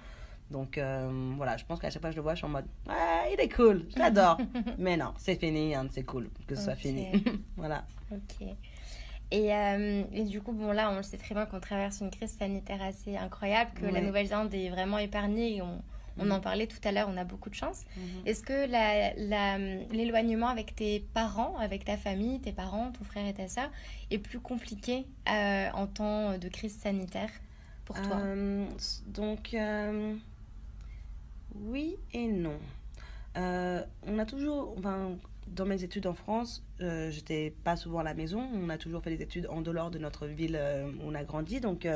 [0.50, 2.50] Donc euh, voilà, je pense qu'à chaque fois que je le vois, je suis en
[2.50, 4.38] mode ah, il est cool, j'adore.
[4.78, 7.24] Mais non, c'est fini, hein, c'est cool que ce soit fini.
[7.56, 7.84] voilà.
[8.10, 8.46] Ok.
[9.30, 12.10] Et, euh, et, du coup, bon, là, on le sait très bien qu'on traverse une
[12.10, 15.80] crise sanitaire assez incroyable, que la Nouvelle-Zélande est vraiment épargnée et on,
[16.18, 16.40] on en mhm.
[16.40, 17.84] parlait tout à l'heure, on a beaucoup de chance.
[17.96, 18.02] Mhm.
[18.26, 23.48] Est-ce que l'éloignement avec tes parents, avec ta famille, tes parents, ton frère et ta
[23.48, 23.70] soeur,
[24.10, 27.30] est plus compliqué euh, en temps de crise sanitaire
[27.84, 28.16] pour toi?
[28.16, 28.66] Euh,
[29.06, 30.14] Donc, euh,
[31.56, 32.58] oui et non.
[33.34, 35.12] on a toujours, enfin,
[35.48, 38.48] dans mes études en France, j'étais pas souvent à la maison.
[38.54, 40.60] On a toujours fait des études en dehors de notre ville
[41.00, 41.60] où on a grandi.
[41.60, 41.86] Donc,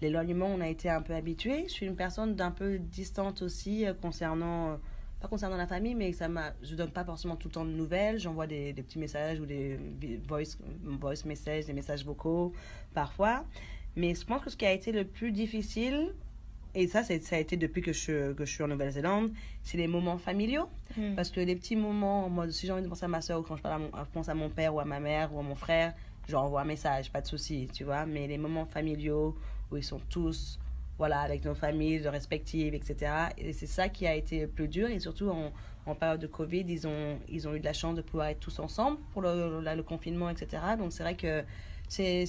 [0.00, 1.64] l'éloignement, on a été un peu habitué.
[1.66, 4.76] Je suis une personne d'un peu distante aussi euh, concernant, euh,
[5.20, 7.70] pas concernant la famille, mais ça m'a, je donne pas forcément tout le temps de
[7.70, 8.18] nouvelles.
[8.18, 9.78] J'envoie des, des, petits messages ou des
[10.28, 12.52] voice, voice messages, des messages vocaux
[12.94, 13.44] parfois.
[13.96, 16.12] Mais je pense que ce qui a été le plus difficile,
[16.76, 19.32] et ça, ça a été depuis que je, que je suis en Nouvelle-Zélande,
[19.62, 20.68] c'est les moments familiaux.
[20.98, 21.14] Hmm.
[21.14, 23.42] Parce que les petits moments, moi, si j'ai envie de penser à ma soeur ou
[23.42, 25.38] quand je, parle à mon, je pense à mon père ou à ma mère ou
[25.38, 25.94] à mon frère,
[26.28, 28.04] j'envoie un message, pas de souci, tu vois.
[28.04, 29.34] Mais les moments familiaux
[29.70, 30.58] où ils sont tous
[30.98, 33.12] voilà, avec nos familles respectives, etc.
[33.38, 34.88] Et c'est ça qui a été le plus dur.
[34.88, 38.02] Et surtout en, période de Covid, ils ont, ils ont eu de la chance de
[38.02, 40.62] pouvoir être tous ensemble pour le, le, confinement, etc.
[40.78, 41.44] Donc c'est vrai que
[41.88, 42.26] c'est.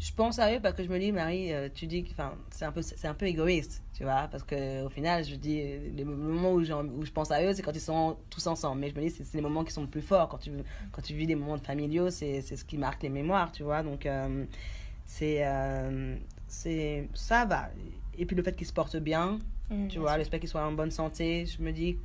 [0.00, 2.10] Je pense à eux parce que je me dis, Marie, euh, tu dis que
[2.50, 5.62] c'est un, peu, un peu égoïste, tu vois, parce qu'au final, je dis,
[5.94, 8.80] les moments où, où je pense à eux, c'est quand ils sont tous ensemble.
[8.80, 10.28] Mais je me dis, c'est les moments qui sont le plus forts.
[10.28, 10.50] Quand tu,
[10.90, 13.84] quand tu vis des moments familiaux, c'est ce qui marque les mémoires, tu vois.
[13.84, 14.06] Donc.
[14.06, 14.44] Euh,
[15.12, 16.16] c'est euh,
[16.48, 17.68] c'est ça va.
[18.16, 19.38] Et puis le fait qu'il se porte bien
[19.70, 21.44] mm, tu vois j'espère qu'il soit en bonne santé.
[21.44, 21.98] Je me dis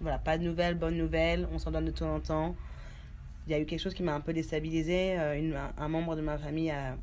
[0.00, 1.46] voilà pas de nouvelles bonnes nouvelles.
[1.52, 2.56] On s'en donne de temps en temps.
[3.46, 6.16] Il y a eu quelque chose qui m'a un peu déstabilisé euh, une, un membre
[6.16, 6.96] de ma famille a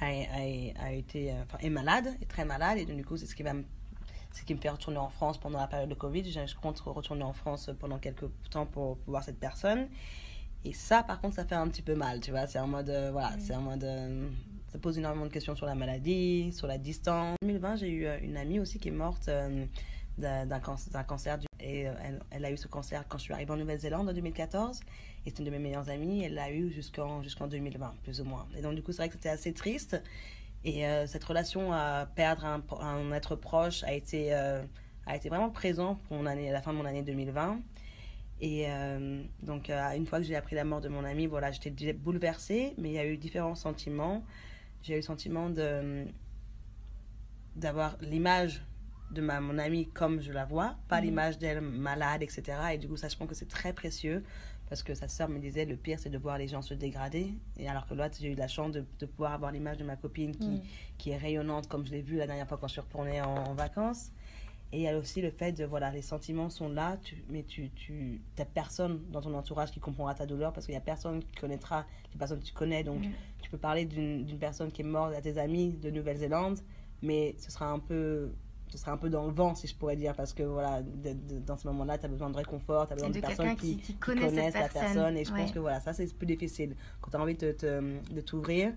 [0.00, 2.78] a, a, été euh, enfin est malade est très malade.
[2.78, 3.64] Et donc, du coup c'est ce qui va me
[4.32, 6.24] ce qui me fait retourner en France pendant la période de Covid.
[6.24, 9.88] Je compte retourner en France pendant quelques temps pour, pour voir cette personne.
[10.64, 12.46] Et ça, par contre, ça fait un petit peu mal, tu vois.
[12.46, 14.28] C'est en mode, euh, voilà, c'est en mode, euh,
[14.74, 17.36] ça pose énormément de questions sur la maladie, sur la distance.
[17.40, 19.30] En 2020, j'ai eu euh, une amie aussi qui est morte
[20.18, 20.60] d'un
[21.06, 24.12] cancer, et elle, elle, a eu ce cancer quand je suis arrivée en Nouvelle-Zélande en
[24.12, 24.80] 2014
[25.26, 28.24] et c'est une de mes meilleures amies elle l'a eu jusqu'en jusqu'en 2020 plus ou
[28.24, 30.00] moins et donc du coup c'est vrai que c'était assez triste
[30.64, 34.30] et cette relation à perdre un, être proche a été
[35.28, 37.58] vraiment présent pour mon année à la fin de mon année 2020
[38.40, 41.50] et euh, donc, euh, une fois que j'ai appris la mort de mon ami, voilà,
[41.50, 44.24] j'étais bouleversée, mais il y a eu différents sentiments.
[44.84, 46.04] J'ai eu le sentiment de
[47.56, 48.62] d'avoir l'image
[49.12, 51.04] de ma, mon amie comme je la vois, pas mhm.
[51.06, 52.42] l'image d'elle malade, etc.
[52.74, 54.22] Et du coup, ça, je pense que c'est très précieux
[54.68, 57.32] parce que sa sœur me disait le pire, c'est de voir les gens se dégrader.
[57.56, 59.96] Et alors que l'autre, j'ai eu la chance de, de pouvoir avoir l'image de ma
[59.96, 60.62] copine qui, mhm.
[60.98, 63.54] qui est rayonnante, comme je l'ai vue la dernière fois quand je suis retournée en
[63.54, 64.10] vacances.
[64.74, 67.44] Et il y a aussi le fait de, voilà, les sentiments sont là, tu, mais
[67.44, 70.80] tu, tu n'as personne dans ton entourage qui comprendra ta douleur parce qu'il n'y a
[70.80, 72.82] personne qui connaîtra les personnes que tu connais.
[72.82, 73.02] Donc,
[73.40, 76.58] tu peux parler d'une personne qui est morte à tes amis de Nouvelle-Zélande,
[77.02, 78.32] mais ce sera un peu
[78.68, 80.82] ce sera un peu dans le vent, si je pourrais dire, parce que voilà,
[81.46, 83.94] dans ce moment-là, tu as besoin de réconfort, tu as besoin de, personnes qui, qui,
[83.94, 85.16] connaissent, la personne.
[85.16, 86.74] Et je pense que voilà, ça, c'est plus difficile.
[87.00, 88.72] Quand tu as envie de, t'ouvrir,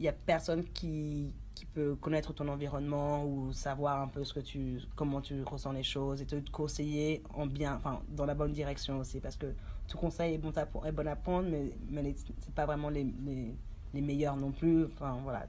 [0.00, 4.34] il y a personne qui, qui peut connaître ton environnement ou savoir un peu ce
[4.34, 8.34] que tu, comment tu ressens les choses et te conseiller en bien, enfin, dans la
[8.34, 9.20] bonne direction aussi.
[9.20, 9.46] Parce que
[9.88, 13.04] tout conseil est bon à, est bon à prendre, mais, mais c'est pas vraiment les,
[13.24, 13.54] les,
[13.94, 14.84] les, meilleurs non plus.
[14.84, 15.46] Enfin, voilà,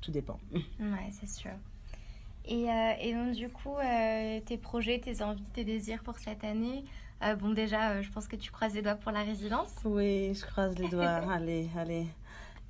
[0.00, 0.40] tout dépend.
[0.80, 1.52] Ouais, c'est sûr.
[2.46, 6.44] Et, euh, et, donc, du coup, euh, tes projets, tes envies, tes désirs pour cette
[6.44, 6.84] année
[7.22, 9.74] euh, Bon, déjà, je pense que tu croises les doigts pour la résidence.
[9.84, 11.04] Oui, je croise les doigts.
[11.30, 12.06] allez, allez.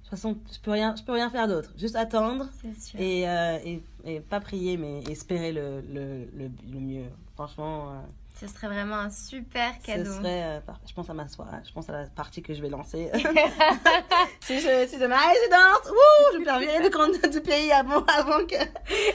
[0.07, 1.71] De toute façon, je peux rien, je peux rien faire d'autre.
[1.77, 2.49] Juste attendre
[2.97, 7.07] et, euh, et, et, pas prier, mais espérer le, le, le, le mieux.
[7.35, 7.91] Franchement.
[7.91, 7.95] Euh,
[8.39, 10.05] ce serait vraiment un super cadeau.
[10.05, 12.61] Ce serait, euh, je pense à ma soirée, je pense à la partie que je
[12.61, 13.11] vais lancer.
[14.41, 18.05] si je, si je je danse, wouh, je vais faire virer du, du pays avant,
[18.05, 18.57] avant, que,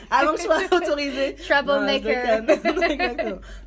[0.10, 1.36] avant que je sois autorisée.
[1.36, 2.42] Troublemaker.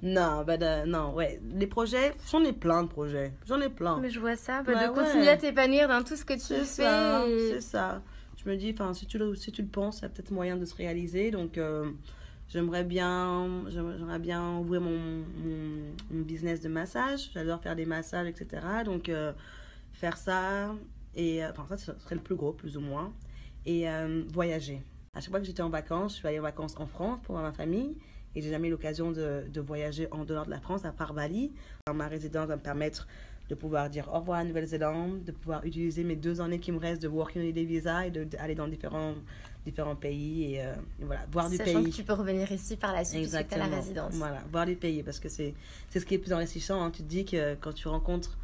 [0.03, 1.41] Non, bah, non, ouais.
[1.55, 3.33] Les projets, j'en ai plein de projets.
[3.47, 3.99] J'en ai plein.
[4.01, 6.65] Mais je vois ça, bah, de continuer à t'épanouir dans tout ce que tu fais.
[6.65, 8.03] C'est ça.
[8.45, 10.33] Je me dis, enfin, si tu le, si tu le penses, il y a peut-être
[10.33, 11.31] moyen de se réaliser.
[11.31, 11.91] Donc, euh,
[12.49, 15.25] J'aimerais bien, j'aimerais bien ouvrir mon,
[16.11, 17.31] mon, business de massage.
[17.33, 18.63] J'adore faire des massages, etc.
[18.85, 19.33] Donc, euh,
[19.93, 20.75] faire ça,
[21.17, 23.13] et euh, enfin, ça, serait le plus gros, plus ou moins.
[23.67, 24.83] Et euh, voyager.
[25.15, 27.35] À chaque fois que j'étais en vacances, je suis allée en vacances en France pour
[27.35, 27.97] voir ma famille.
[28.37, 31.15] Et j'ai jamais eu l'occasion de, de, voyager en dehors de la France, à part
[31.15, 31.53] Bali.
[31.93, 33.07] Ma résidence va me permettre
[33.49, 36.79] de pouvoir dire au revoir à Nouvelle-Zélande, de pouvoir utiliser mes deux années qui me
[36.79, 39.15] restent de working holiday visa et d'aller dans différents
[39.65, 41.85] différents pays et, euh, voilà, voir du pays.
[41.85, 43.67] que tu peux revenir ici par la suite Exactement.
[43.67, 44.15] la résidence.
[44.15, 45.55] Voilà, voir du pays parce que c'est
[45.93, 46.83] ce qui est plus enrichissant.
[46.83, 46.91] Hein.
[46.91, 48.37] Tu te dis que quand tu rencontres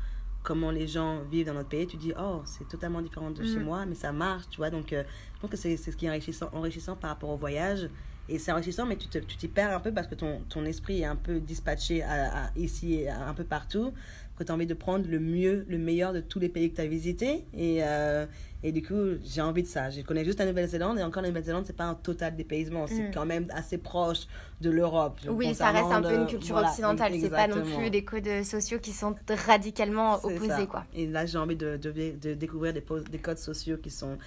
[0.43, 3.43] comment les gens vivent dans notre pays, tu te dis, oh, c'est totalement différent de
[3.43, 3.63] chez mm.
[3.63, 4.71] moi, mais ça marche, tu vois.
[4.71, 5.05] Donc, euh,
[5.35, 7.89] je pense que c'est ce qui est enrichissant, enrichissant par rapport au voyage.
[8.29, 11.05] Et c'est enrichissant, mais tu t'y perds un peu parce que ton, ton esprit est
[11.05, 13.93] un peu dispatché à, ici et un peu partout
[14.41, 16.77] que tu as envie de prendre le mieux, le meilleur de tous les pays que
[16.77, 17.45] tu as visités.
[17.55, 18.27] Et, euh,
[18.63, 19.91] et du coup, j'ai envie de ça.
[19.91, 22.87] Je connais juste la Nouvelle-Zélande et encore la Nouvelle-Zélande, c'est pas un total dépaysement.
[22.87, 23.11] C'est mm.
[23.13, 24.27] quand même assez proche
[24.61, 25.21] de l'Europe.
[25.29, 27.13] Oui, ça reste un peu une culture occidentale.
[27.21, 30.67] C'est pas non plus des codes sociaux qui sont radicalement opposés.
[30.67, 30.85] Quoi.
[30.95, 34.19] Et là, j'ai envie de, de, de découvrir des, des codes sociaux qui sont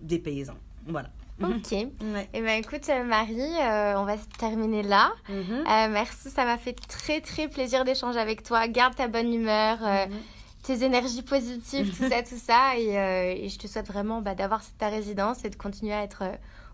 [0.00, 0.58] dépaysants.
[0.86, 1.10] Voilà.
[1.44, 1.72] Ok.
[1.72, 1.88] Et
[2.34, 5.12] eh ben écoute euh, Marie, euh, on va se terminer là.
[5.28, 5.36] Mhm.
[5.38, 8.68] Euh, merci, ça m'a fait très très plaisir d'échanger avec toi.
[8.68, 10.16] Garde ta bonne humeur, mhm.
[10.62, 12.76] tes énergies positives, tout ça, tout ça.
[12.78, 16.24] Et, je te souhaite vraiment bah, d'avoir ta résidence et de continuer à être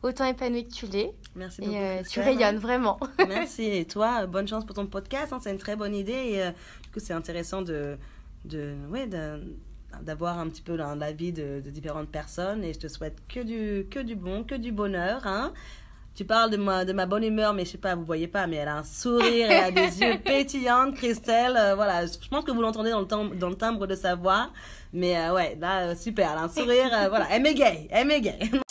[0.02, 1.12] autant épanouie que tu l'es.
[1.34, 1.74] Merci beaucoup.
[1.74, 2.98] Et tu rayonnes vraiment.
[3.28, 3.64] Merci.
[3.64, 5.32] Et toi, bonne chance pour ton podcast.
[5.32, 5.40] Hein.
[5.42, 6.12] c'est une très bonne idée.
[6.12, 6.50] Et
[6.82, 7.98] du coup, c'est intéressant de,
[8.44, 9.40] de, ouais, de
[10.02, 13.86] d'avoir un petit peu la, vie de, différentes personnes et je te souhaite que du,
[13.88, 15.26] que du bon, que du bonheur.
[15.26, 15.52] Hein.
[16.14, 18.48] Tu parles de ma, de ma bonne humeur, mais je sais pas, vous voyez pas,
[18.48, 21.56] mais elle a un sourire, elle a des yeux pétillants, Christelle.
[21.56, 24.50] Euh, voilà, je pense que vous l'entendez dans, le dans le timbre de sa voix.
[24.92, 28.50] Mais euh, ouais, là, super, elle a un sourire, euh, voilà, elle m'égaye, elle m'égaye.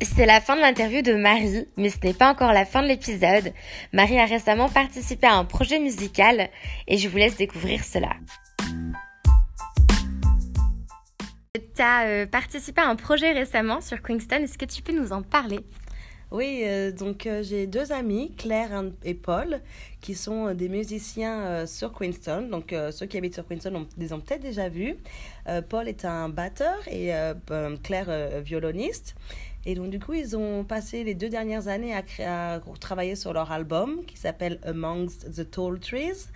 [0.00, 2.86] C'est la fin de l'interview de Marie, mais ce n'est pas encore la fin de
[2.86, 3.52] l'épisode.
[3.92, 6.50] Marie a récemment participé à un projet musical
[6.86, 8.10] et je vous laisse découvrir cela.
[11.54, 15.12] Tu as euh, participé à un projet récemment sur Queenston, est-ce que tu peux nous
[15.12, 15.60] en parler?
[16.30, 19.60] Oui, euh, donc euh, j'ai deux amis, Claire et Paul,
[20.00, 22.48] qui sont des musiciens sur Queenston.
[22.50, 24.96] Donc ceux qui habitent sur Queenston les ont peut-être déjà vus.
[25.68, 27.12] Paul est un batteur et
[27.82, 29.16] Claire violoniste.
[29.66, 33.52] Et donc, du coup, ils ont passé les deux dernières années à, travailler sur leur
[33.52, 36.28] album qui s'appelle Amongst the Tall Trees.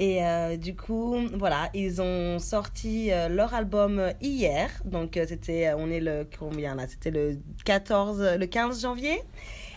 [0.00, 4.70] Et euh, du coup, voilà, ils ont sorti euh, leur album hier.
[4.86, 6.88] Donc, euh, c'était, on est le, combien là?
[6.88, 7.36] C'était le
[7.66, 9.20] 14, le 15 janvier.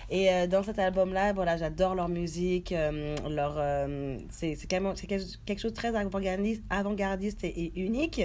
[0.09, 2.71] Et dans cet album-là, voilà, j'adore leur musique.
[3.27, 3.59] leur,
[4.29, 8.21] c'est, c'est, quelque chose de très avant-gardiste et unique.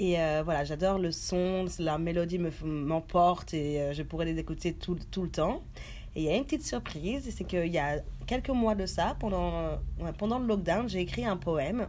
[0.00, 4.72] Et euh, voilà, j'adore le son, la mélodie m'emporte et euh, je pourrais les écouter
[4.72, 5.62] tout, tout le temps.
[6.16, 9.16] Et il y a une petite surprise, c'est qu'il y a quelques mois de ça,
[9.20, 9.78] pendant,
[10.18, 11.88] pendant le lockdown, j'ai écrit un poème.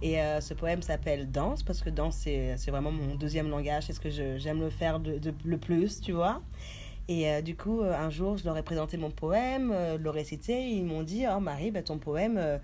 [0.00, 3.92] Et euh, ce poème s'appelle Danse, parce que danse, c'est vraiment mon deuxième langage, c'est
[3.92, 6.40] ce que j'aime le faire de, le plus, tu vois.
[7.08, 10.84] Et du coup, un jour, je leur ai présenté mon poème, le récité, et ils
[10.84, 12.60] m'ont dit, oh Marie, bah, ton poème,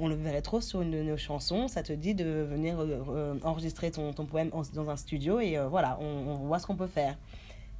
[0.00, 1.68] on le verrait trop sur une de nos chansons.
[1.68, 5.58] Ça te dit de venir euh, euh, enregistrer ton, ton, poème dans un studio et
[5.58, 7.16] euh, voilà, on, voit ce qu'on peut faire.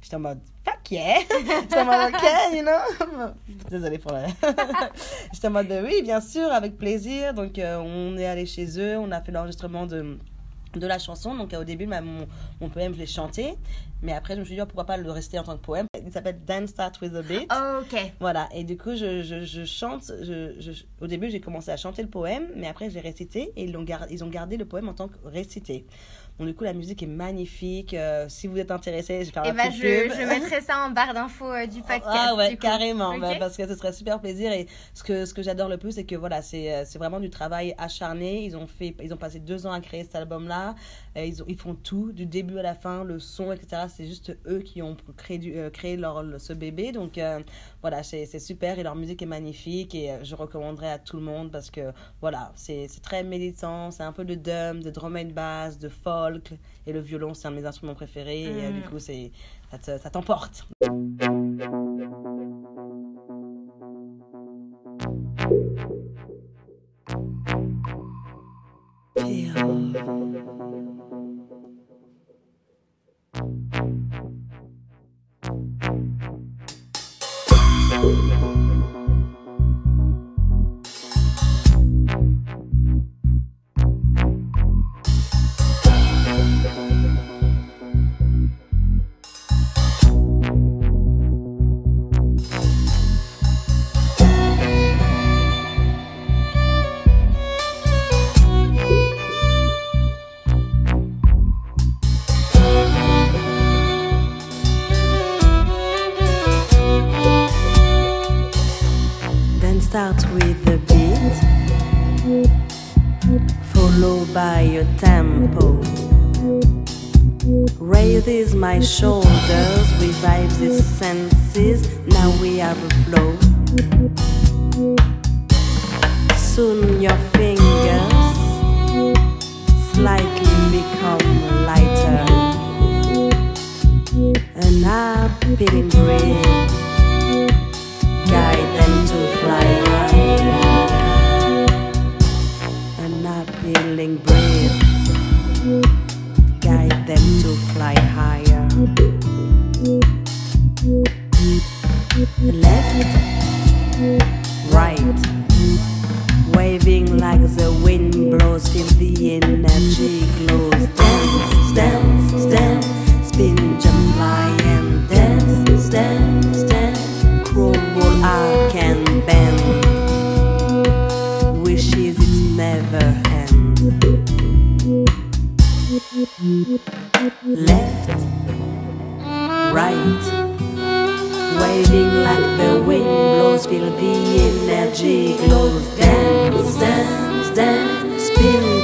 [0.01, 1.19] J'étais en mode fuck yeah!
[1.61, 2.23] J'étais en mode ok,
[2.53, 3.31] you know?
[3.69, 4.27] Désolée pour la.
[5.33, 7.33] J'étais en mode oui, bien sûr, avec plaisir.
[7.33, 10.17] Donc on est allé chez eux, on a fait l'enregistrement de
[10.75, 11.35] de la chanson.
[11.35, 12.27] Donc au début, mon,
[12.61, 13.55] mon, poème, je l'ai chanté.
[14.01, 15.87] Mais après, je me suis dit, oh, pourquoi pas le rester en tant que poème?
[16.05, 17.51] Il s'appelle Dance Start with a Beat.
[17.51, 18.13] Oh, ok.
[18.19, 18.47] Voilà.
[18.53, 20.11] Et du coup, je, je, je chante.
[20.21, 23.75] Je, au début, j'ai commencé à chanter le poème, mais après, j'ai récité et ils
[23.75, 25.85] ont, gardé, ils ont gardé le poème en tant que récité.
[26.39, 27.93] Donc, du coup, la musique est magnifique.
[27.93, 30.89] Euh, si vous êtes intéressé, je vais faire eh ben, je, je, mettrai ça en
[30.89, 32.05] barre d'infos euh, du podcast.
[32.07, 33.17] Ah ouais, carrément.
[33.17, 34.53] Bah, parce que ce serait super plaisir.
[34.53, 37.29] Et ce que, ce que j'adore le plus, c'est que voilà, c'est euh, vraiment du
[37.29, 38.45] travail acharné.
[38.45, 40.75] Ils ont, fait, ils ont passé deux ans à créer cet album-là.
[41.17, 43.87] Ils, ont, ils font tout, du début à la fin, le son, etc.
[43.93, 46.93] C'est juste eux qui ont créé, du, créé leur, ce bébé.
[46.93, 47.19] Donc,
[47.81, 48.79] voilà, c'est super.
[48.79, 49.93] Et leur musique est magnifique.
[49.93, 53.91] Et je recommanderais à tout le monde parce que, voilà, c'est très méditant.
[53.91, 56.28] C'est un peu de drum, de drum and bass, de folk
[56.87, 58.43] et le violon, c'est un de mes instruments préférés.
[58.43, 58.83] Et euh, du mm.
[58.83, 59.31] coup, c'est,
[59.81, 60.67] ça t'emporte.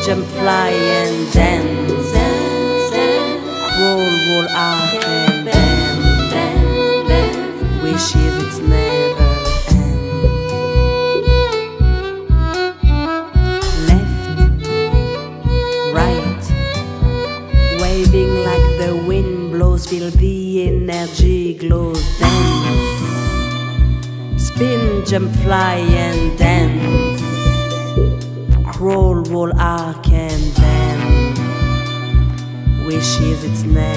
[0.06, 2.12] Spin, jump, fly, and dance.
[2.12, 3.44] dance, dance.
[3.80, 6.64] Roll, roll, arc and bend.
[7.84, 9.26] Wishes it's never.
[19.96, 22.02] feel the energy glows.
[22.20, 22.98] Dance,
[24.48, 27.22] spin, jump, fly, and dance.
[28.76, 29.85] Crawl, roll, arc,
[33.36, 33.95] is its name.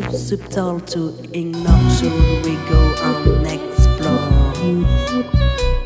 [0.00, 1.90] Too subtle to ignore.
[1.90, 4.44] Should we go on explore?
[4.64, 5.83] C'est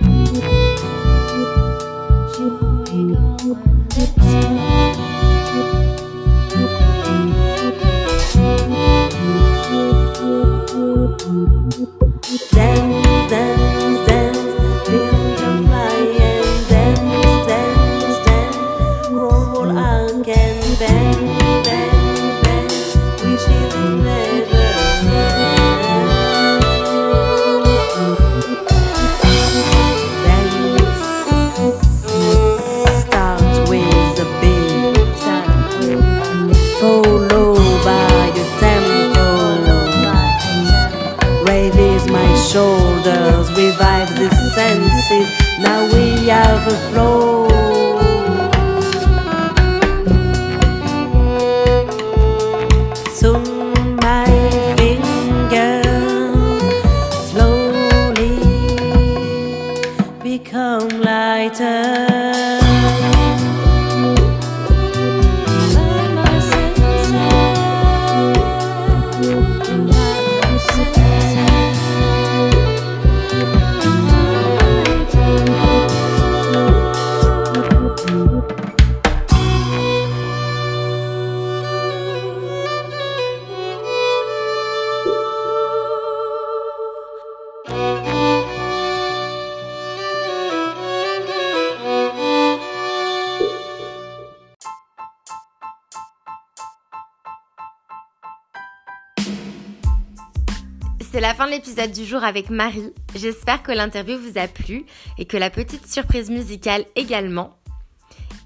[101.86, 102.92] du jour avec Marie.
[103.14, 104.84] J'espère que l'interview vous a plu
[105.16, 107.56] et que la petite surprise musicale également.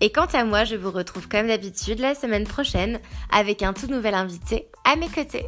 [0.01, 3.87] Et quant à moi, je vous retrouve comme d'habitude la semaine prochaine avec un tout
[3.87, 5.47] nouvel invité à mes côtés.